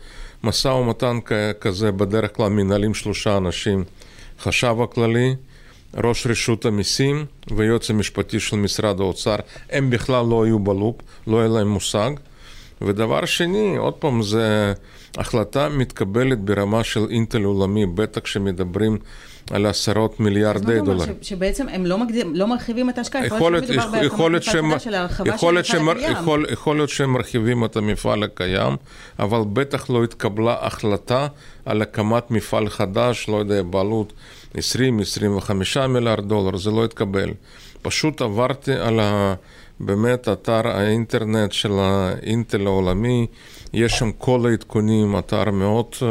משא 0.44 0.68
ומתן 0.68 1.18
כזה 1.62 1.92
בדרך 1.92 2.36
כלל 2.36 2.50
מנהלים 2.50 2.94
שלושה 2.94 3.38
אנשים, 3.38 3.84
חשב 4.40 4.75
הכללי, 4.84 5.36
ראש 6.04 6.28
רשות 6.28 6.66
המיסים 6.66 7.25
והיועץ 7.56 7.90
המשפטי 7.90 8.40
של 8.40 8.56
משרד 8.56 9.00
האוצר, 9.00 9.36
הם 9.70 9.90
בכלל 9.90 10.25
לא 10.25 10.44
היו 10.44 10.60
בלופ, 10.60 10.96
לא 11.28 11.40
היה 11.40 11.48
להם 11.48 11.68
מושג. 11.68 12.12
ודבר 12.82 13.25
שני, 13.25 13.78
עוד 13.78 13.94
פעם, 13.94 14.22
זה 14.22 14.74
החלטה 15.18 15.70
מתקבלת 15.70 16.40
ברמה 16.40 16.84
של 16.84 17.08
אינטל 17.10 17.44
עולמי, 17.44 17.86
בטח 17.86 18.22
כשמדברים 18.22 18.98
על 19.52 19.66
עשרות 19.66 20.20
מיליארדי 20.20 20.80
דולרים. 20.82 21.16
ש- 21.22 21.30
שבעצם 21.30 21.70
הם 21.70 21.86
לא 21.86 21.98
מגדילים- 21.98 22.36
לא 22.36 22.48
מרחיבים 22.48 22.90
את 22.90 22.98
ההשקעה, 22.98 23.26
יכול 23.26 23.52
להיות, 23.52 23.68
שמדובר 23.68 23.92
בהקמת 23.92 24.04
מפעל 24.06 24.40
חדש 24.40 24.84
של 24.84 24.94
הרחבה 24.96 25.38
של 25.64 25.78
המפעל 25.78 25.98
הקיים. 25.98 26.12
יכול, 26.12 26.46
יכול 26.52 26.76
להיות 26.76 26.90
שהם 26.90 27.14
מרחיבים 27.14 27.66
את 27.66 27.76
המפעל 27.76 28.24
הקיים, 28.24 28.76
אבל 29.20 29.40
בטח 29.54 29.90
לא 29.90 30.04
התקבלה 30.04 30.56
החלטה 30.62 31.28
על 31.66 31.82
הקמת 31.82 32.32
מפעל 32.32 32.70
חדש, 32.70 33.30
לא 33.30 33.38
יודע, 33.38 33.62
בעלות 33.64 34.14
20-25 34.58 34.60
מיליארד 35.88 36.28
דולר, 36.28 36.58
זה 36.58 36.72
לא 36.72 36.86
התקבל. 36.86 37.30
פשוט 37.82 38.22
עברתי 38.22 38.74
על 38.74 39.00
ה... 39.00 39.34
באמת 39.80 40.30
אתר 40.30 40.68
האינטרנט 40.68 41.52
של 41.52 41.72
האינטל 41.72 42.66
העולמי, 42.68 43.28
יש 43.74 43.94
שם 44.00 44.12
כל 44.12 44.46
העדכונים, 44.50 45.18
אתר 45.18 45.52
מאוד 45.52 45.86
uh, 46.00 46.04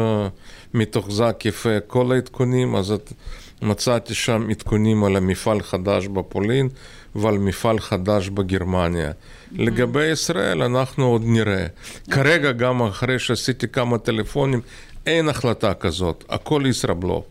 מתוחזק 0.73 1.45
יפה, 1.45 1.79
כל 1.87 2.11
העדכונים, 2.11 2.75
אז 2.75 2.91
את, 2.91 3.13
מצאתי 3.61 4.13
שם 4.13 4.47
עדכונים 4.49 5.03
על 5.03 5.15
המפעל 5.15 5.61
חדש 5.61 6.07
בפולין 6.07 6.69
ועל 7.15 7.37
מפעל 7.37 7.79
חדש 7.79 8.29
בגרמניה. 8.29 9.11
לגבי 9.51 10.05
ישראל 10.05 10.63
אנחנו 10.63 11.05
עוד 11.05 11.21
נראה. 11.25 11.65
כרגע 12.11 12.51
גם 12.51 12.81
אחרי 12.81 13.19
שעשיתי 13.19 13.67
כמה 13.67 13.97
טלפונים, 13.97 14.61
אין 15.05 15.29
החלטה 15.29 15.73
כזאת, 15.73 16.23
הכל 16.29 16.63
ישראבלוף. 16.65 17.25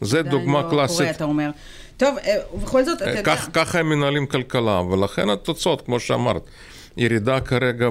זה 0.00 0.22
דוגמה 0.22 0.62
לא 0.62 0.70
קלאסית. 0.70 0.98
קורה, 0.98 1.10
אתה 1.10 1.24
אומר. 1.24 1.50
טוב, 1.96 2.16
אה, 2.24 2.36
ובכל 2.54 2.84
זאת, 2.84 3.02
אתה 3.02 3.10
יודע... 3.10 3.22
כך, 3.22 3.48
ככה 3.52 3.78
הם 3.78 3.88
מנהלים 3.88 4.26
כלכלה, 4.26 4.80
ולכן 4.80 5.30
התוצאות, 5.30 5.82
כמו 5.86 6.00
שאמרת, 6.00 6.42
ירידה 6.96 7.40
כרגע 7.40 7.88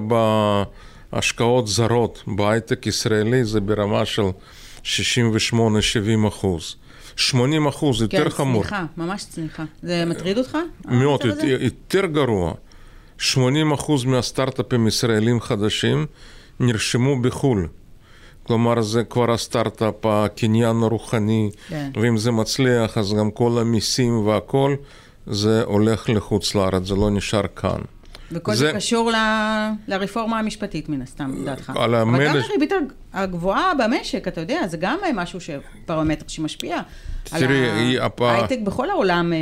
בהשקעות 1.11 1.67
זרות 1.67 2.23
בהייטק 2.27 2.87
ישראלי 2.87 3.45
זה 3.45 3.61
ברמה 3.61 4.05
של 4.05 4.23
68-70 4.87 6.27
אחוז. 6.27 6.75
80 7.15 7.67
אחוז, 7.67 8.01
יותר 8.01 8.23
כן, 8.23 8.29
חמור. 8.29 8.63
צניחה, 8.63 8.85
ממש 8.97 9.25
צניחה. 9.25 9.63
זה 9.83 10.05
מטריד 10.05 10.37
אותך? 10.37 10.57
מאוד? 10.85 11.21
יותר 11.59 12.05
גרוע. 12.05 12.53
80 13.17 13.71
אחוז 13.71 14.05
מהסטארט-אפים 14.05 14.87
ישראלים 14.87 15.41
חדשים 15.41 16.05
נרשמו 16.59 17.21
בחו"ל. 17.21 17.67
כלומר, 18.43 18.81
זה 18.81 19.03
כבר 19.03 19.31
הסטארט-אפ, 19.31 20.05
הקניין 20.05 20.83
הרוחני, 20.83 21.51
כן. 21.67 21.91
ואם 22.01 22.17
זה 22.17 22.31
מצליח, 22.31 22.97
אז 22.97 23.13
גם 23.13 23.31
כל 23.31 23.57
המיסים 23.61 24.27
והכל, 24.27 24.75
זה 25.27 25.63
הולך 25.63 26.09
לחוץ 26.09 26.55
לארץ, 26.55 26.83
זה 26.87 26.95
לא 26.95 27.09
נשאר 27.09 27.47
כאן. 27.55 27.81
וכל 28.31 28.55
זה, 28.55 28.65
זה- 28.67 28.73
קשור 28.73 29.11
ל... 29.11 29.15
לרפורמה 29.87 30.39
המשפטית, 30.39 30.89
מן 30.89 31.01
הסתם, 31.01 31.31
לדעתך. 31.41 31.71
אבל 31.75 31.95
גם 32.01 32.15
המלך- 32.15 32.45
הריבית 32.49 32.71
הג- 32.71 32.91
הגבוהה 33.13 33.71
במשק, 33.79 34.27
אתה 34.27 34.41
יודע, 34.41 34.67
זה 34.67 34.77
גם 34.77 34.97
משהו, 35.13 35.41
ש... 35.41 35.49
פרמטר 35.85 36.25
שמשפיע. 36.27 36.77
תראי, 37.23 37.55
היא- 37.71 37.99
על 37.99 38.09
ההייטק 38.19 38.59
בכל 38.63 38.89
העולם, 38.89 39.33
אה, 39.33 39.37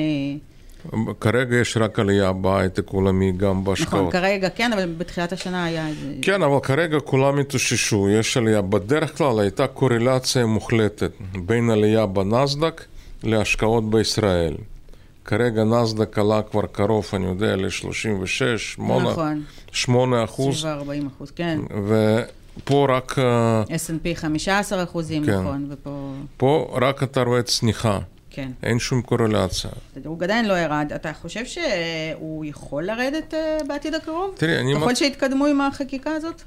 כרגע 1.20 1.56
יש 1.56 1.78
רק 1.78 2.00
עלייה 2.00 2.32
בהייטק 2.34 2.88
עולמי, 2.90 3.32
גם 3.32 3.64
בהשקעות. 3.64 3.94
נכון, 3.94 4.12
כרגע 4.12 4.50
כן, 4.50 4.74
אבל 4.74 4.94
בתחילת 4.98 5.34
השנה 5.34 5.66
היה 5.66 5.88
איזה... 5.88 6.14
כן, 6.22 6.44
אבל 6.44 6.60
כרגע 6.64 7.00
כולם 7.00 7.40
התאוששו, 7.40 8.10
יש 8.10 8.38
עלייה. 8.38 8.62
בדרך 8.62 9.18
כלל 9.18 9.40
הייתה 9.40 9.68
קורלציה 9.68 10.46
מוחלטת 10.46 11.12
בין 11.46 11.70
עלייה 11.70 12.06
בנסדק 12.06 12.82
להשקעות 13.24 13.90
בישראל. 13.90 14.54
כרגע 15.26 15.64
נסדק 15.64 16.20
עלה 16.20 16.42
כבר 16.42 16.66
קרוב, 16.72 17.10
אני 17.14 17.26
יודע, 17.26 17.56
ל-36, 17.56 18.58
8, 18.58 19.12
נכון, 19.12 19.44
8 19.72 20.24
אחוז, 20.24 20.60
סביב 20.60 20.72
40 20.72 21.08
אחוז, 21.08 21.32
כן. 21.32 21.60
ופה 21.88 22.88
רק, 22.90 23.20
אה, 23.20 23.64
S&P 23.64 24.16
15 24.16 24.84
אחוזים, 24.84 25.26
כן. 25.26 25.40
נכון, 25.40 25.68
ופה... 25.70 26.14
פה 26.38 26.78
רק 26.82 27.04
אתה 27.04 27.22
רואה 27.22 27.44
צניחה, 27.44 28.00
כן. 28.30 28.52
אין 28.64 28.80
שום 28.80 29.02
קורלציה. 29.02 29.72
הדירוג 29.98 30.24
עדיין 30.24 30.46
לא 30.46 30.54
ירד. 30.54 30.92
אתה 30.96 31.14
חושב 31.14 31.46
שהוא 31.46 32.46
יכול 32.46 32.84
לרדת 32.84 33.34
אה, 33.34 33.58
בעתיד 33.68 33.96
הקרוב? 33.96 34.34
תראי, 34.38 34.60
אני... 34.60 34.76
ככל 34.76 34.96
שיתקדמו 34.96 35.46
עם 35.46 35.62
החקיקה 35.62 36.12
הזאת? 36.12 36.42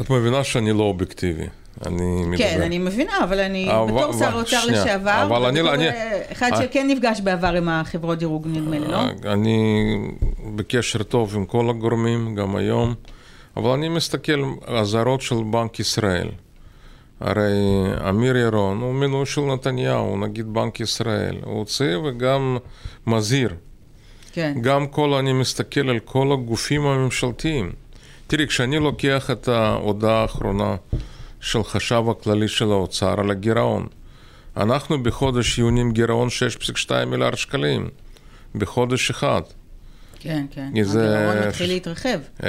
את 0.00 0.10
מבינה 0.10 0.44
שאני 0.44 0.72
לא 0.72 0.82
אובייקטיבי. 0.82 1.46
אני 1.86 2.22
מדבר. 2.24 2.36
כן, 2.38 2.62
אני 2.62 2.78
מבינה, 2.78 3.12
אבל 3.24 3.40
אני 3.40 3.70
אבל- 3.70 3.92
בתור 3.92 4.12
שר 4.12 4.30
אוצר 4.34 4.66
לשעבר, 4.66 5.22
אבל 5.26 5.44
אני- 5.46 5.60
ובתור, 5.60 5.74
אני- 5.74 5.88
אה, 5.88 6.22
אחד 6.32 6.50
אה. 6.52 6.62
שכן 6.62 6.86
נפגש 6.90 7.20
בעבר 7.20 7.54
עם 7.56 7.68
החברות 7.68 8.18
דירוג, 8.18 8.46
נדמה 8.48 8.78
לי, 8.78 8.88
לא? 8.88 8.98
אני 9.32 9.94
בקשר 10.54 11.02
טוב 11.02 11.36
עם 11.36 11.44
כל 11.46 11.70
הגורמים, 11.70 12.34
גם 12.34 12.56
היום, 12.56 12.94
אבל 13.56 13.70
אני 13.70 13.88
מסתכל 13.88 14.44
על 14.66 14.76
אזהרות 14.76 15.20
של 15.20 15.36
בנק 15.50 15.80
ישראל. 15.80 16.28
הרי 17.20 17.52
אמיר 18.08 18.36
ירון 18.36 18.80
הוא 18.80 18.94
מינוי 18.94 19.26
של 19.26 19.40
נתניהו, 19.40 20.16
נגיד 20.16 20.46
בנק 20.54 20.80
ישראל. 20.80 21.36
הוא 21.44 21.58
הוציא 21.58 21.96
וגם 21.96 22.56
מזהיר. 23.06 23.54
כן. 24.32 24.54
גם 24.60 24.86
כל, 24.86 25.12
אני 25.14 25.32
מסתכל 25.32 25.88
על 25.90 25.98
כל 25.98 26.32
הגופים 26.32 26.86
הממשלתיים. 26.86 27.72
תראי, 28.26 28.46
כשאני 28.46 28.78
לוקח 28.78 29.30
את 29.30 29.48
ההודעה 29.48 30.22
האחרונה 30.22 30.76
של 31.44 31.64
חשב 31.64 32.02
הכללי 32.10 32.48
של 32.48 32.72
האוצר 32.72 33.20
על 33.20 33.30
הגירעון, 33.30 33.86
אנחנו 34.56 35.02
בחודש 35.02 35.58
יוני 35.58 35.80
עם 35.80 35.92
גירעון 35.92 36.28
6.2 36.88 37.04
מיליארד 37.04 37.34
שקלים, 37.34 37.88
בחודש 38.54 39.10
אחד. 39.10 39.42
כן, 40.20 40.46
כן. 40.50 40.68
הגירעון 40.68 41.48
מתחיל 41.48 41.68
להתרחב. 41.68 42.18
0.9 42.40 42.44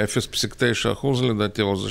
אחוז 0.92 1.22
לדעתי, 1.22 1.62
או 1.62 1.76
זה 1.76 1.88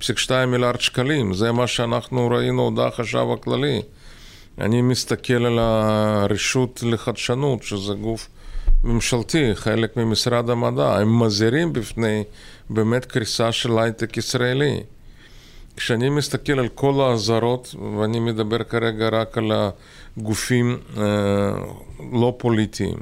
6.2 0.00 0.30
מיליארד 0.46 0.80
שקלים. 0.80 1.34
זה 1.34 1.52
מה 1.52 1.66
שאנחנו 1.66 2.30
ראינו, 2.30 2.62
הודעה 2.62 2.88
החשב 2.88 3.26
הכללי. 3.34 3.82
אני 4.58 4.82
מסתכל 4.82 5.46
על 5.46 5.58
הרשות 5.58 6.82
לחדשנות, 6.86 7.62
שזה 7.62 7.94
גוף 7.94 8.28
ממשלתי, 8.84 9.50
חלק 9.54 9.96
ממשרד 9.96 10.50
המדע. 10.50 10.96
הם 10.96 11.22
מזהירים 11.22 11.72
בפני 11.72 12.24
באמת 12.70 13.04
קריסה 13.04 13.52
של 13.52 13.78
הייטק 13.78 14.16
ישראלי. 14.16 14.80
כשאני 15.76 16.10
מסתכל 16.10 16.58
על 16.58 16.68
כל 16.68 17.00
האזהרות, 17.00 17.74
ואני 17.98 18.20
מדבר 18.20 18.62
כרגע 18.62 19.08
רק 19.08 19.38
על 19.38 19.52
הגופים 20.16 20.78
אה, 20.96 21.02
לא 22.12 22.34
פוליטיים, 22.38 22.96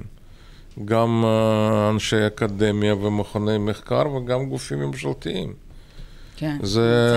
גם 0.84 1.24
אה, 1.24 1.90
אנשי 1.90 2.26
אקדמיה 2.26 2.94
ומכוני 2.94 3.58
מחקר 3.58 4.08
וגם 4.08 4.48
גופים 4.48 4.78
ממשלתיים. 4.78 5.52
כן. 6.36 6.56
זה, 6.62 7.14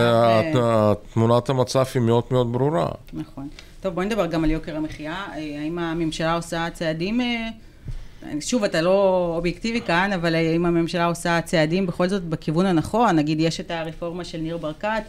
מצב, 0.50 0.60
אה, 0.60 0.94
תמונת 1.13 1.50
המצב 1.50 1.86
היא 1.94 2.02
מאוד 2.02 2.24
מאוד 2.32 2.52
ברורה. 2.52 2.88
נכון. 3.13 3.48
טוב, 3.82 3.94
בואי 3.94 4.06
נדבר 4.06 4.26
גם 4.26 4.44
על 4.44 4.52
יוקר 4.52 4.76
המחיה. 4.76 5.13
אה, 5.13 5.36
האם 5.36 5.80
הממשלה 5.80 6.36
עושה 6.36 6.68
צעדים... 6.74 7.22
אה, 7.22 7.50
שוב, 8.41 8.63
אתה 8.63 8.82
לא 8.82 9.32
אובייקטיבי 9.36 9.82
כאן, 9.82 10.13
אבל 10.13 10.36
האם 10.36 10.65
הממשלה 10.65 11.06
עושה 11.06 11.41
צעדים 11.41 11.86
בכל 11.86 12.08
זאת 12.08 12.24
בכיוון 12.24 12.65
הנכון? 12.65 13.15
נגיד, 13.15 13.39
יש 13.39 13.60
את 13.60 13.72
הרפורמה 13.72 14.24
של 14.24 14.38
ניר 14.38 14.58
ברקת, 14.58 15.04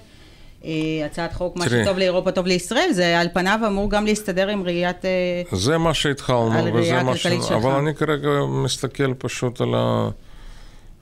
הצעת 1.06 1.32
חוק, 1.32 1.56
מה. 1.56 1.64
שטוב 1.68 1.98
לאירופה 1.98 2.32
טוב 2.32 2.46
לישראל, 2.46 2.88
זה 2.92 3.20
על 3.20 3.28
פניו 3.32 3.60
אמור 3.66 3.90
גם 3.90 4.06
להסתדר 4.06 4.48
עם 4.48 4.62
ראיית... 4.62 5.04
אה, 5.04 5.42
זה 5.52 5.78
מה 5.78 5.94
שהתחלנו, 5.94 6.74
וזה 6.74 7.02
מה 7.02 7.16
ש... 7.16 7.22
שלך. 7.22 7.52
אבל 7.52 7.70
אני 7.70 7.94
כרגע 7.94 8.28
מסתכל 8.48 9.14
פשוט 9.14 9.60
על 9.60 9.74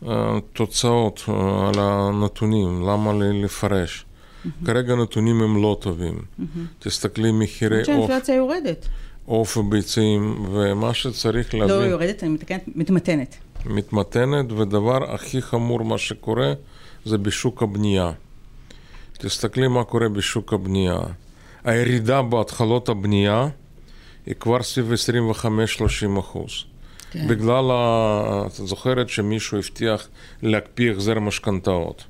התוצאות, 0.06 1.22
אה, 1.28 1.68
על 1.68 1.74
הנתונים, 1.78 2.82
למה 2.88 3.12
לפרש. 3.12 4.04
כרגע 4.64 4.92
הנתונים 4.92 5.42
הם 5.42 5.62
לא 5.62 5.76
טובים. 5.80 6.18
תסתכלי 6.78 7.32
מחירי 7.32 7.78
עוף, 7.78 7.86
שהאינפלציה 7.86 8.34
יורדת. 8.34 8.88
עוף 9.26 9.56
וביצים, 9.56 10.46
ומה 10.52 10.94
שצריך 10.94 11.54
לא 11.54 11.66
להבין, 11.66 11.90
יורדת, 11.90 12.22
אני 12.22 12.30
מתקנת, 12.30 12.62
מתמתנת. 12.74 13.36
מתמתנת, 13.66 14.52
ודבר 14.52 15.14
הכי 15.14 15.42
חמור 15.42 15.84
מה 15.84 15.98
שקורה 15.98 16.52
זה 17.04 17.18
בשוק 17.18 17.62
הבנייה. 17.62 18.10
תסתכלי 19.18 19.68
מה 19.68 19.84
קורה 19.84 20.08
בשוק 20.08 20.52
הבנייה. 20.52 20.98
הירידה 21.64 22.22
בהתחלות 22.22 22.88
הבנייה 22.88 23.48
היא 24.26 24.34
כבר 24.34 24.62
סביב 24.62 24.92
25-30 26.16 26.20
אחוז. 26.20 26.50
כן. 27.10 27.28
בגלל, 27.28 27.70
ה... 27.70 28.42
את 28.46 28.52
זוכרת 28.52 29.08
שמישהו 29.08 29.58
הבטיח 29.58 30.08
להקפיא 30.42 30.92
החזר 30.92 31.18
משכנתאות. 31.18 32.04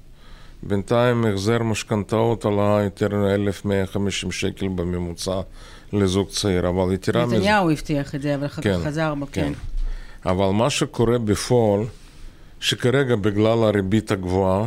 בינתיים 0.62 1.24
החזר 1.26 1.62
משכנתאות 1.62 2.44
עלה 2.44 2.80
יותר 2.84 3.34
1,150 3.34 4.32
שקל 4.32 4.68
בממוצע 4.68 5.40
לזוג 5.92 6.28
צעיר, 6.28 6.68
אבל 6.68 6.92
יתרה 6.92 7.26
מזה... 7.26 7.36
נתניהו 7.36 7.70
הבטיח 7.70 8.14
את 8.14 8.22
זה, 8.22 8.34
אבל 8.34 8.46
אחר 8.46 8.62
כך 8.62 8.68
כן, 8.68 8.78
חזר 8.84 9.14
בו, 9.14 9.26
כן. 9.32 9.52
אבל 10.26 10.50
מה 10.50 10.70
שקורה 10.70 11.18
בפועל, 11.18 11.84
שכרגע 12.60 13.16
בגלל 13.16 13.64
הריבית 13.64 14.10
הגבוהה, 14.10 14.66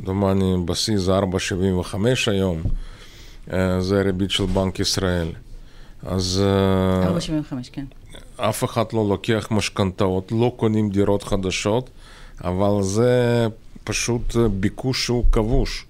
דומני 0.00 0.54
זה 0.96 1.18
4.75 1.18 1.96
היום, 2.26 2.62
אה, 3.52 3.80
זה 3.80 4.00
הריבית 4.00 4.30
של 4.30 4.46
בנק 4.46 4.80
ישראל. 4.80 5.28
אז 6.02 6.42
אה, 6.44 7.16
4.75, 7.16 7.54
כן. 7.72 7.84
אף 8.36 8.64
אחד 8.64 8.84
לא 8.92 9.08
לוקח 9.08 9.48
משכנתאות, 9.50 10.32
לא 10.32 10.52
קונים 10.56 10.90
דירות 10.90 11.22
חדשות, 11.22 11.90
אבל 12.44 12.82
זה 12.82 13.46
פשוט 13.84 14.36
אה, 14.36 14.48
ביקוש 14.48 15.04
שהוא 15.04 15.24
כבוש. 15.32 15.86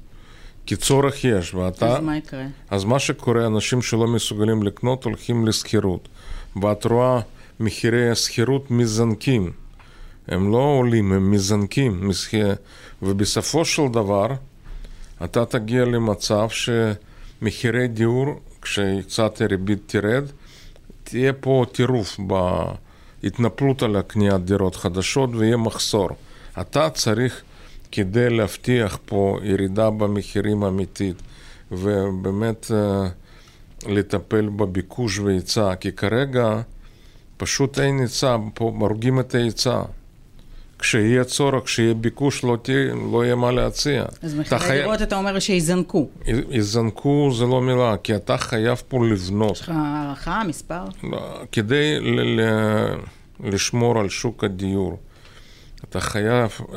כי 0.66 0.76
צורך 0.76 1.24
יש, 1.24 1.54
ואתה... 1.54 1.96
אז 1.96 2.02
מה 2.02 2.16
יקרה? 2.16 2.44
אז 2.70 2.84
מה 2.84 2.98
שקורה, 2.98 3.46
אנשים 3.46 3.82
שלא 3.82 4.06
מסוגלים 4.06 4.62
לקנות 4.62 5.04
הולכים 5.04 5.46
לשכירות. 5.46 6.08
ואת 6.62 6.84
רואה 6.84 7.20
מחירי 7.60 8.10
השכירות 8.10 8.70
מזנקים. 8.70 9.52
הם 10.28 10.52
לא 10.52 10.58
עולים, 10.78 11.12
הם 11.12 11.30
מזנקים. 11.30 12.10
ובסופו 13.02 13.64
של 13.64 13.88
דבר, 13.92 14.26
אתה 15.24 15.44
תגיע 15.44 15.84
למצב 15.84 16.48
שמחירי 16.48 17.88
דיור, 17.88 18.40
כשקצת 18.62 19.40
הריבית 19.40 19.78
תרד, 19.86 20.24
תהיה 21.04 21.32
פה 21.32 21.64
טירוף 21.72 22.20
בהתנפלות 23.22 23.82
על 23.82 23.96
הקניית 23.96 24.44
דירות 24.44 24.76
חדשות 24.76 25.30
ויהיה 25.32 25.56
מחסור. 25.56 26.08
אתה 26.60 26.90
צריך, 26.90 27.42
כדי 27.92 28.30
להבטיח 28.30 28.98
פה 29.04 29.38
ירידה 29.42 29.90
במחירים 29.90 30.62
אמיתית, 30.62 31.16
ובאמת 31.72 32.70
אה, 32.74 33.08
לטפל 33.86 34.48
בביקוש 34.48 35.18
והיצע, 35.18 35.74
כי 35.74 35.92
כרגע 35.92 36.60
פשוט 37.36 37.78
אין 37.78 37.98
היצע, 37.98 38.36
פה 38.54 38.72
הורגים 38.78 39.20
את 39.20 39.34
ההיצע. 39.34 39.82
כשיהיה 40.84 41.24
צורך, 41.24 41.64
כשיהיה 41.64 41.94
ביקוש, 41.94 42.44
לא, 42.44 42.56
תהיה, 42.62 42.94
לא 43.12 43.24
יהיה 43.24 43.34
מה 43.34 43.50
להציע. 43.52 44.04
אז 44.22 44.32
אתה 44.32 44.40
מחירי 44.40 44.58
חי- 44.60 44.80
דירות, 44.80 45.02
אתה 45.02 45.16
אומר 45.16 45.38
שיזנקו. 45.38 46.08
יזנקו 46.50 47.30
זה 47.38 47.44
לא 47.44 47.60
מילה, 47.62 47.96
כי 48.02 48.16
אתה 48.16 48.36
חייב 48.36 48.82
פה 48.88 49.06
לבנות. 49.06 49.52
יש 49.56 49.60
לך 49.60 49.72
הערכה, 49.74 50.42
מספר? 50.48 50.84
לא, 51.02 51.18
כדי 51.52 52.00
ל- 52.00 52.40
ל- 52.40 52.96
לשמור 53.44 53.98
על 54.00 54.08
שוק 54.08 54.44
הדיור, 54.44 54.98
אתה 55.88 56.00
חייב 56.00 56.50
uh, 56.50 56.74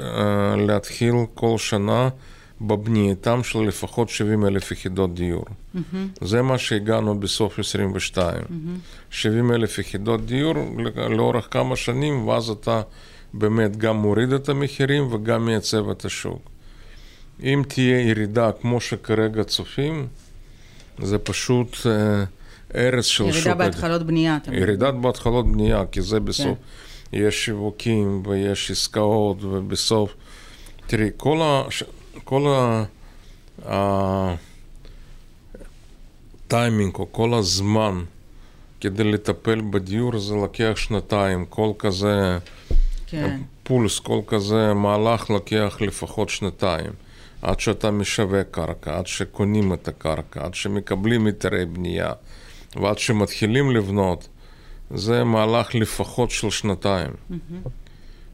להתחיל 0.68 1.14
כל 1.34 1.58
שנה 1.58 2.10
בבנייתם 2.62 3.44
של 3.44 3.60
לפחות 3.60 4.10
70 4.10 4.46
אלף 4.46 4.72
יחידות 4.72 5.14
דיור. 5.16 5.46
Mm-hmm. 5.46 5.80
זה 6.22 6.42
מה 6.42 6.58
שהגענו 6.58 7.20
בסוף 7.20 7.60
22. 7.60 8.34
Mm-hmm. 8.42 8.52
70 9.10 9.52
אלף 9.52 9.80
יחידות 9.80 10.26
דיור 10.26 10.54
לאורך 11.10 11.48
כמה 11.52 11.76
שנים, 11.76 12.28
ואז 12.28 12.50
אתה 12.50 12.82
באמת 13.34 13.78
גם 13.78 13.98
מוריד 13.98 14.34
את 14.34 14.50
המחירים 14.50 15.14
וגם 15.14 15.46
מייצב 15.46 15.90
את 15.90 16.06
השוק. 16.06 16.50
אם 17.44 17.64
תהיה 17.68 18.10
ירידה 18.10 18.52
כמו 18.62 18.82
שכרגע 18.82 19.44
צופים, 19.44 20.08
זה 21.00 21.18
פשוט 21.18 21.78
אה, 21.86 22.24
ארץ 22.76 23.06
של 23.06 23.24
ירידה 23.24 23.38
שוק. 23.38 23.46
ירידה 23.46 23.66
בהתחלות 23.66 24.04
בנייה. 24.04 24.38
ירידת 24.52 24.94
בהתחלות 24.94 25.52
בנייה, 25.52 25.84
כי 25.92 26.02
זה 26.02 26.20
בסוף. 26.20 26.58
כן. 27.12 27.18
יש 27.18 27.46
שיווקים 27.46 28.24
ויש 28.26 28.72
עסקאות, 28.72 29.44
ובסוף... 29.44 30.14
תראי, 30.88 31.10
כל, 31.18 31.42
ה, 31.42 31.64
כל 32.24 32.48
ה, 32.48 32.84
הטיימינג 36.46 36.96
או 36.96 37.12
כל 37.12 37.34
הזמן 37.34 38.04
כדי 38.82 39.04
לטפל 39.04 39.62
בדיור 39.70 40.20
זה 40.20 40.34
לוקח 40.34 40.74
שנתיים. 40.76 41.46
כל 41.46 41.72
כזה 41.80 42.38
כן. 43.08 43.40
פולס, 43.64 44.00
כל 44.00 44.20
כזה 44.28 44.74
מהלך 44.74 45.30
לוקח 45.30 45.78
לפחות 45.82 46.30
שנתיים. 46.30 46.92
עד 47.42 47.60
שאתה 47.60 47.92
משווק 47.92 48.48
קרקע, 48.52 48.98
עד 48.98 49.08
שקונים 49.08 49.74
את 49.74 49.88
הקרקע, 49.88 50.46
עד 50.46 50.54
שמקבלים 50.54 51.26
היתרי 51.26 51.66
בנייה 51.66 52.14
ועד 52.76 52.98
שמתחילים 52.98 53.72
לבנות, 53.72 54.28
זה 54.92 55.24
מהלך 55.24 55.76
לפחות 55.76 56.32
של 56.32 56.50
שנתיים. 56.50 57.12
Mm-hmm. 57.12 57.70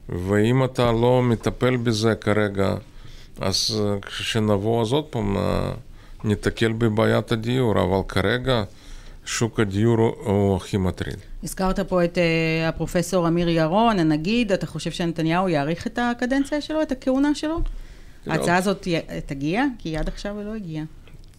ואם 0.10 0.64
אתה 0.64 0.92
לא 0.92 1.22
מטפל 1.24 1.78
בזה 1.78 2.16
כרגע, 2.16 2.76
אז 3.42 3.84
אה, 3.86 4.00
כשנבוא 4.02 4.82
אז 4.82 4.92
עוד 4.92 5.06
פעם 5.06 5.38
אה, 5.38 5.72
ניתקל 6.24 6.72
בבעיית 6.72 7.32
הדיור, 7.32 7.82
אבל 7.82 8.08
כרגע 8.08 8.64
שוק 9.26 9.60
הדיור 9.60 10.16
הוא 10.24 10.56
הכי 10.56 10.78
מטריד. 10.78 11.33
הזכרת 11.44 11.80
פה 11.80 12.04
את 12.04 12.18
uh, 12.18 12.70
הפרופסור 12.70 13.28
אמיר 13.28 13.50
ירון, 13.50 14.00
הנגיד, 14.00 14.52
אתה 14.52 14.68
חושב 14.68 14.92
שנתניהו 14.92 15.50
יאריך 15.50 15.88
את 15.88 16.00
הקדנציה 16.02 16.62
שלו, 16.62 16.82
את 16.82 16.92
הכהונה 16.92 17.36
שלו? 17.36 17.62
ההצעה 18.28 18.58
הזאת 18.58 18.88
תגיע? 19.26 19.66
כי 19.80 19.98
עד 19.98 20.08
עכשיו 20.08 20.40
היא 20.40 20.46
לא 20.46 20.56
הגיעה. 20.56 20.86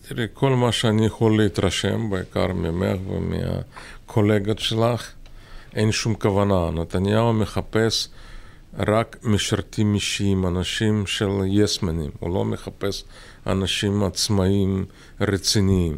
תראי, 0.08 0.26
כל 0.34 0.50
מה 0.50 0.72
שאני 0.72 1.06
יכול 1.06 1.42
להתרשם, 1.42 2.10
בעיקר 2.10 2.46
ממך 2.46 3.00
ומהקולגות 3.08 4.58
שלך, 4.58 5.12
אין 5.74 5.92
שום 5.92 6.14
כוונה. 6.14 6.70
נתניהו 6.70 7.32
מחפש 7.32 8.08
רק 8.78 9.16
משרתים 9.22 9.94
אישיים, 9.94 10.46
אנשים 10.46 11.06
של 11.06 11.28
יסמנים, 11.46 12.10
הוא 12.20 12.34
לא 12.34 12.44
מחפש 12.44 13.04
אנשים 13.46 14.02
עצמאיים 14.02 14.84
רציניים. 15.20 15.96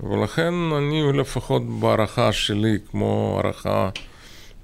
ולכן 0.00 0.54
אני 0.78 1.12
לפחות 1.12 1.62
בהערכה 1.80 2.32
שלי, 2.32 2.78
כמו 2.90 3.32
הערכה 3.34 3.90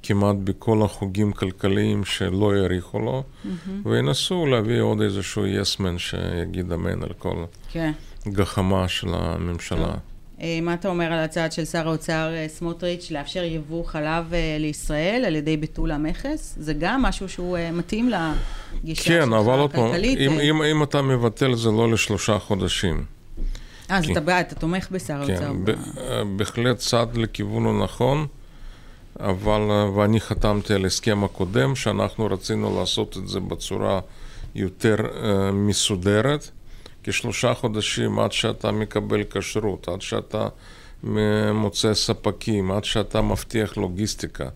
כמעט 0.02 0.36
בכל 0.44 0.82
החוגים 0.82 1.32
כלכליים 1.32 2.04
שלא 2.04 2.56
יעריכו 2.56 2.98
לו, 2.98 3.22
mm-hmm. 3.22 3.88
וינסו 3.88 4.46
להביא 4.46 4.80
עוד 4.80 5.00
איזשהו 5.00 5.46
יסמן 5.46 5.98
שיגיד 5.98 6.72
אמן 6.72 7.02
על 7.02 7.12
כל 7.18 7.44
כן. 7.72 7.92
גחמה 8.28 8.88
של 8.88 9.08
הממשלה. 9.14 9.94
אה, 10.42 10.58
מה 10.62 10.74
אתה 10.74 10.88
אומר 10.88 11.04
על 11.04 11.18
הצעד 11.18 11.52
של 11.52 11.64
שר 11.64 11.88
האוצר 11.88 12.32
אה, 12.34 12.46
סמוטריץ' 12.48 13.10
לאפשר 13.10 13.42
יבוא 13.42 13.84
חלב 13.84 14.34
אה, 14.34 14.56
לישראל 14.60 15.24
על 15.26 15.36
ידי 15.36 15.56
ביטול 15.56 15.90
המכס? 15.90 16.54
זה 16.60 16.74
גם 16.78 17.02
משהו 17.02 17.28
שהוא 17.28 17.58
מתאים 17.72 18.10
לגישה 18.10 19.04
כן, 19.04 19.24
שלך 19.24 19.34
אבל 19.34 19.58
עוד 19.58 19.72
פעם, 19.72 19.94
אם, 19.94 20.40
אם, 20.40 20.62
אם 20.62 20.82
אתה 20.82 21.02
מבטל 21.02 21.54
זה 21.54 21.70
לא 21.70 21.92
לשלושה 21.92 22.38
חודשים. 22.38 23.04
אה, 23.90 23.96
אז 23.98 24.10
אתה 24.10 24.20
בעד, 24.20 24.46
אתה 24.46 24.54
תומך 24.54 24.88
בשר 24.90 25.26
כן, 25.26 25.32
האוצר. 25.32 25.52
כן, 25.66 26.36
בהחלט 26.36 26.76
צעד 26.76 27.16
לכיוון 27.16 27.66
הנכון, 27.66 28.26
אבל, 29.20 29.60
ואני 29.96 30.20
חתמתי 30.20 30.74
על 30.74 30.84
הסכם 30.84 31.24
הקודם, 31.24 31.76
שאנחנו 31.76 32.26
רצינו 32.26 32.80
לעשות 32.80 33.16
את 33.16 33.28
זה 33.28 33.40
בצורה 33.40 34.00
יותר 34.54 34.96
uh, 34.96 35.52
מסודרת. 35.52 36.50
כשלושה 37.04 37.54
חודשים 37.54 38.18
עד 38.18 38.32
שאתה 38.32 38.72
מקבל 38.72 39.22
כשרות, 39.30 39.88
עד 39.88 40.02
שאתה 40.02 40.48
מוצא 41.54 41.94
ספקים, 41.94 42.70
עד 42.70 42.84
שאתה 42.84 43.22
מבטיח 43.22 43.76
לוגיסטיקה. 43.76 44.48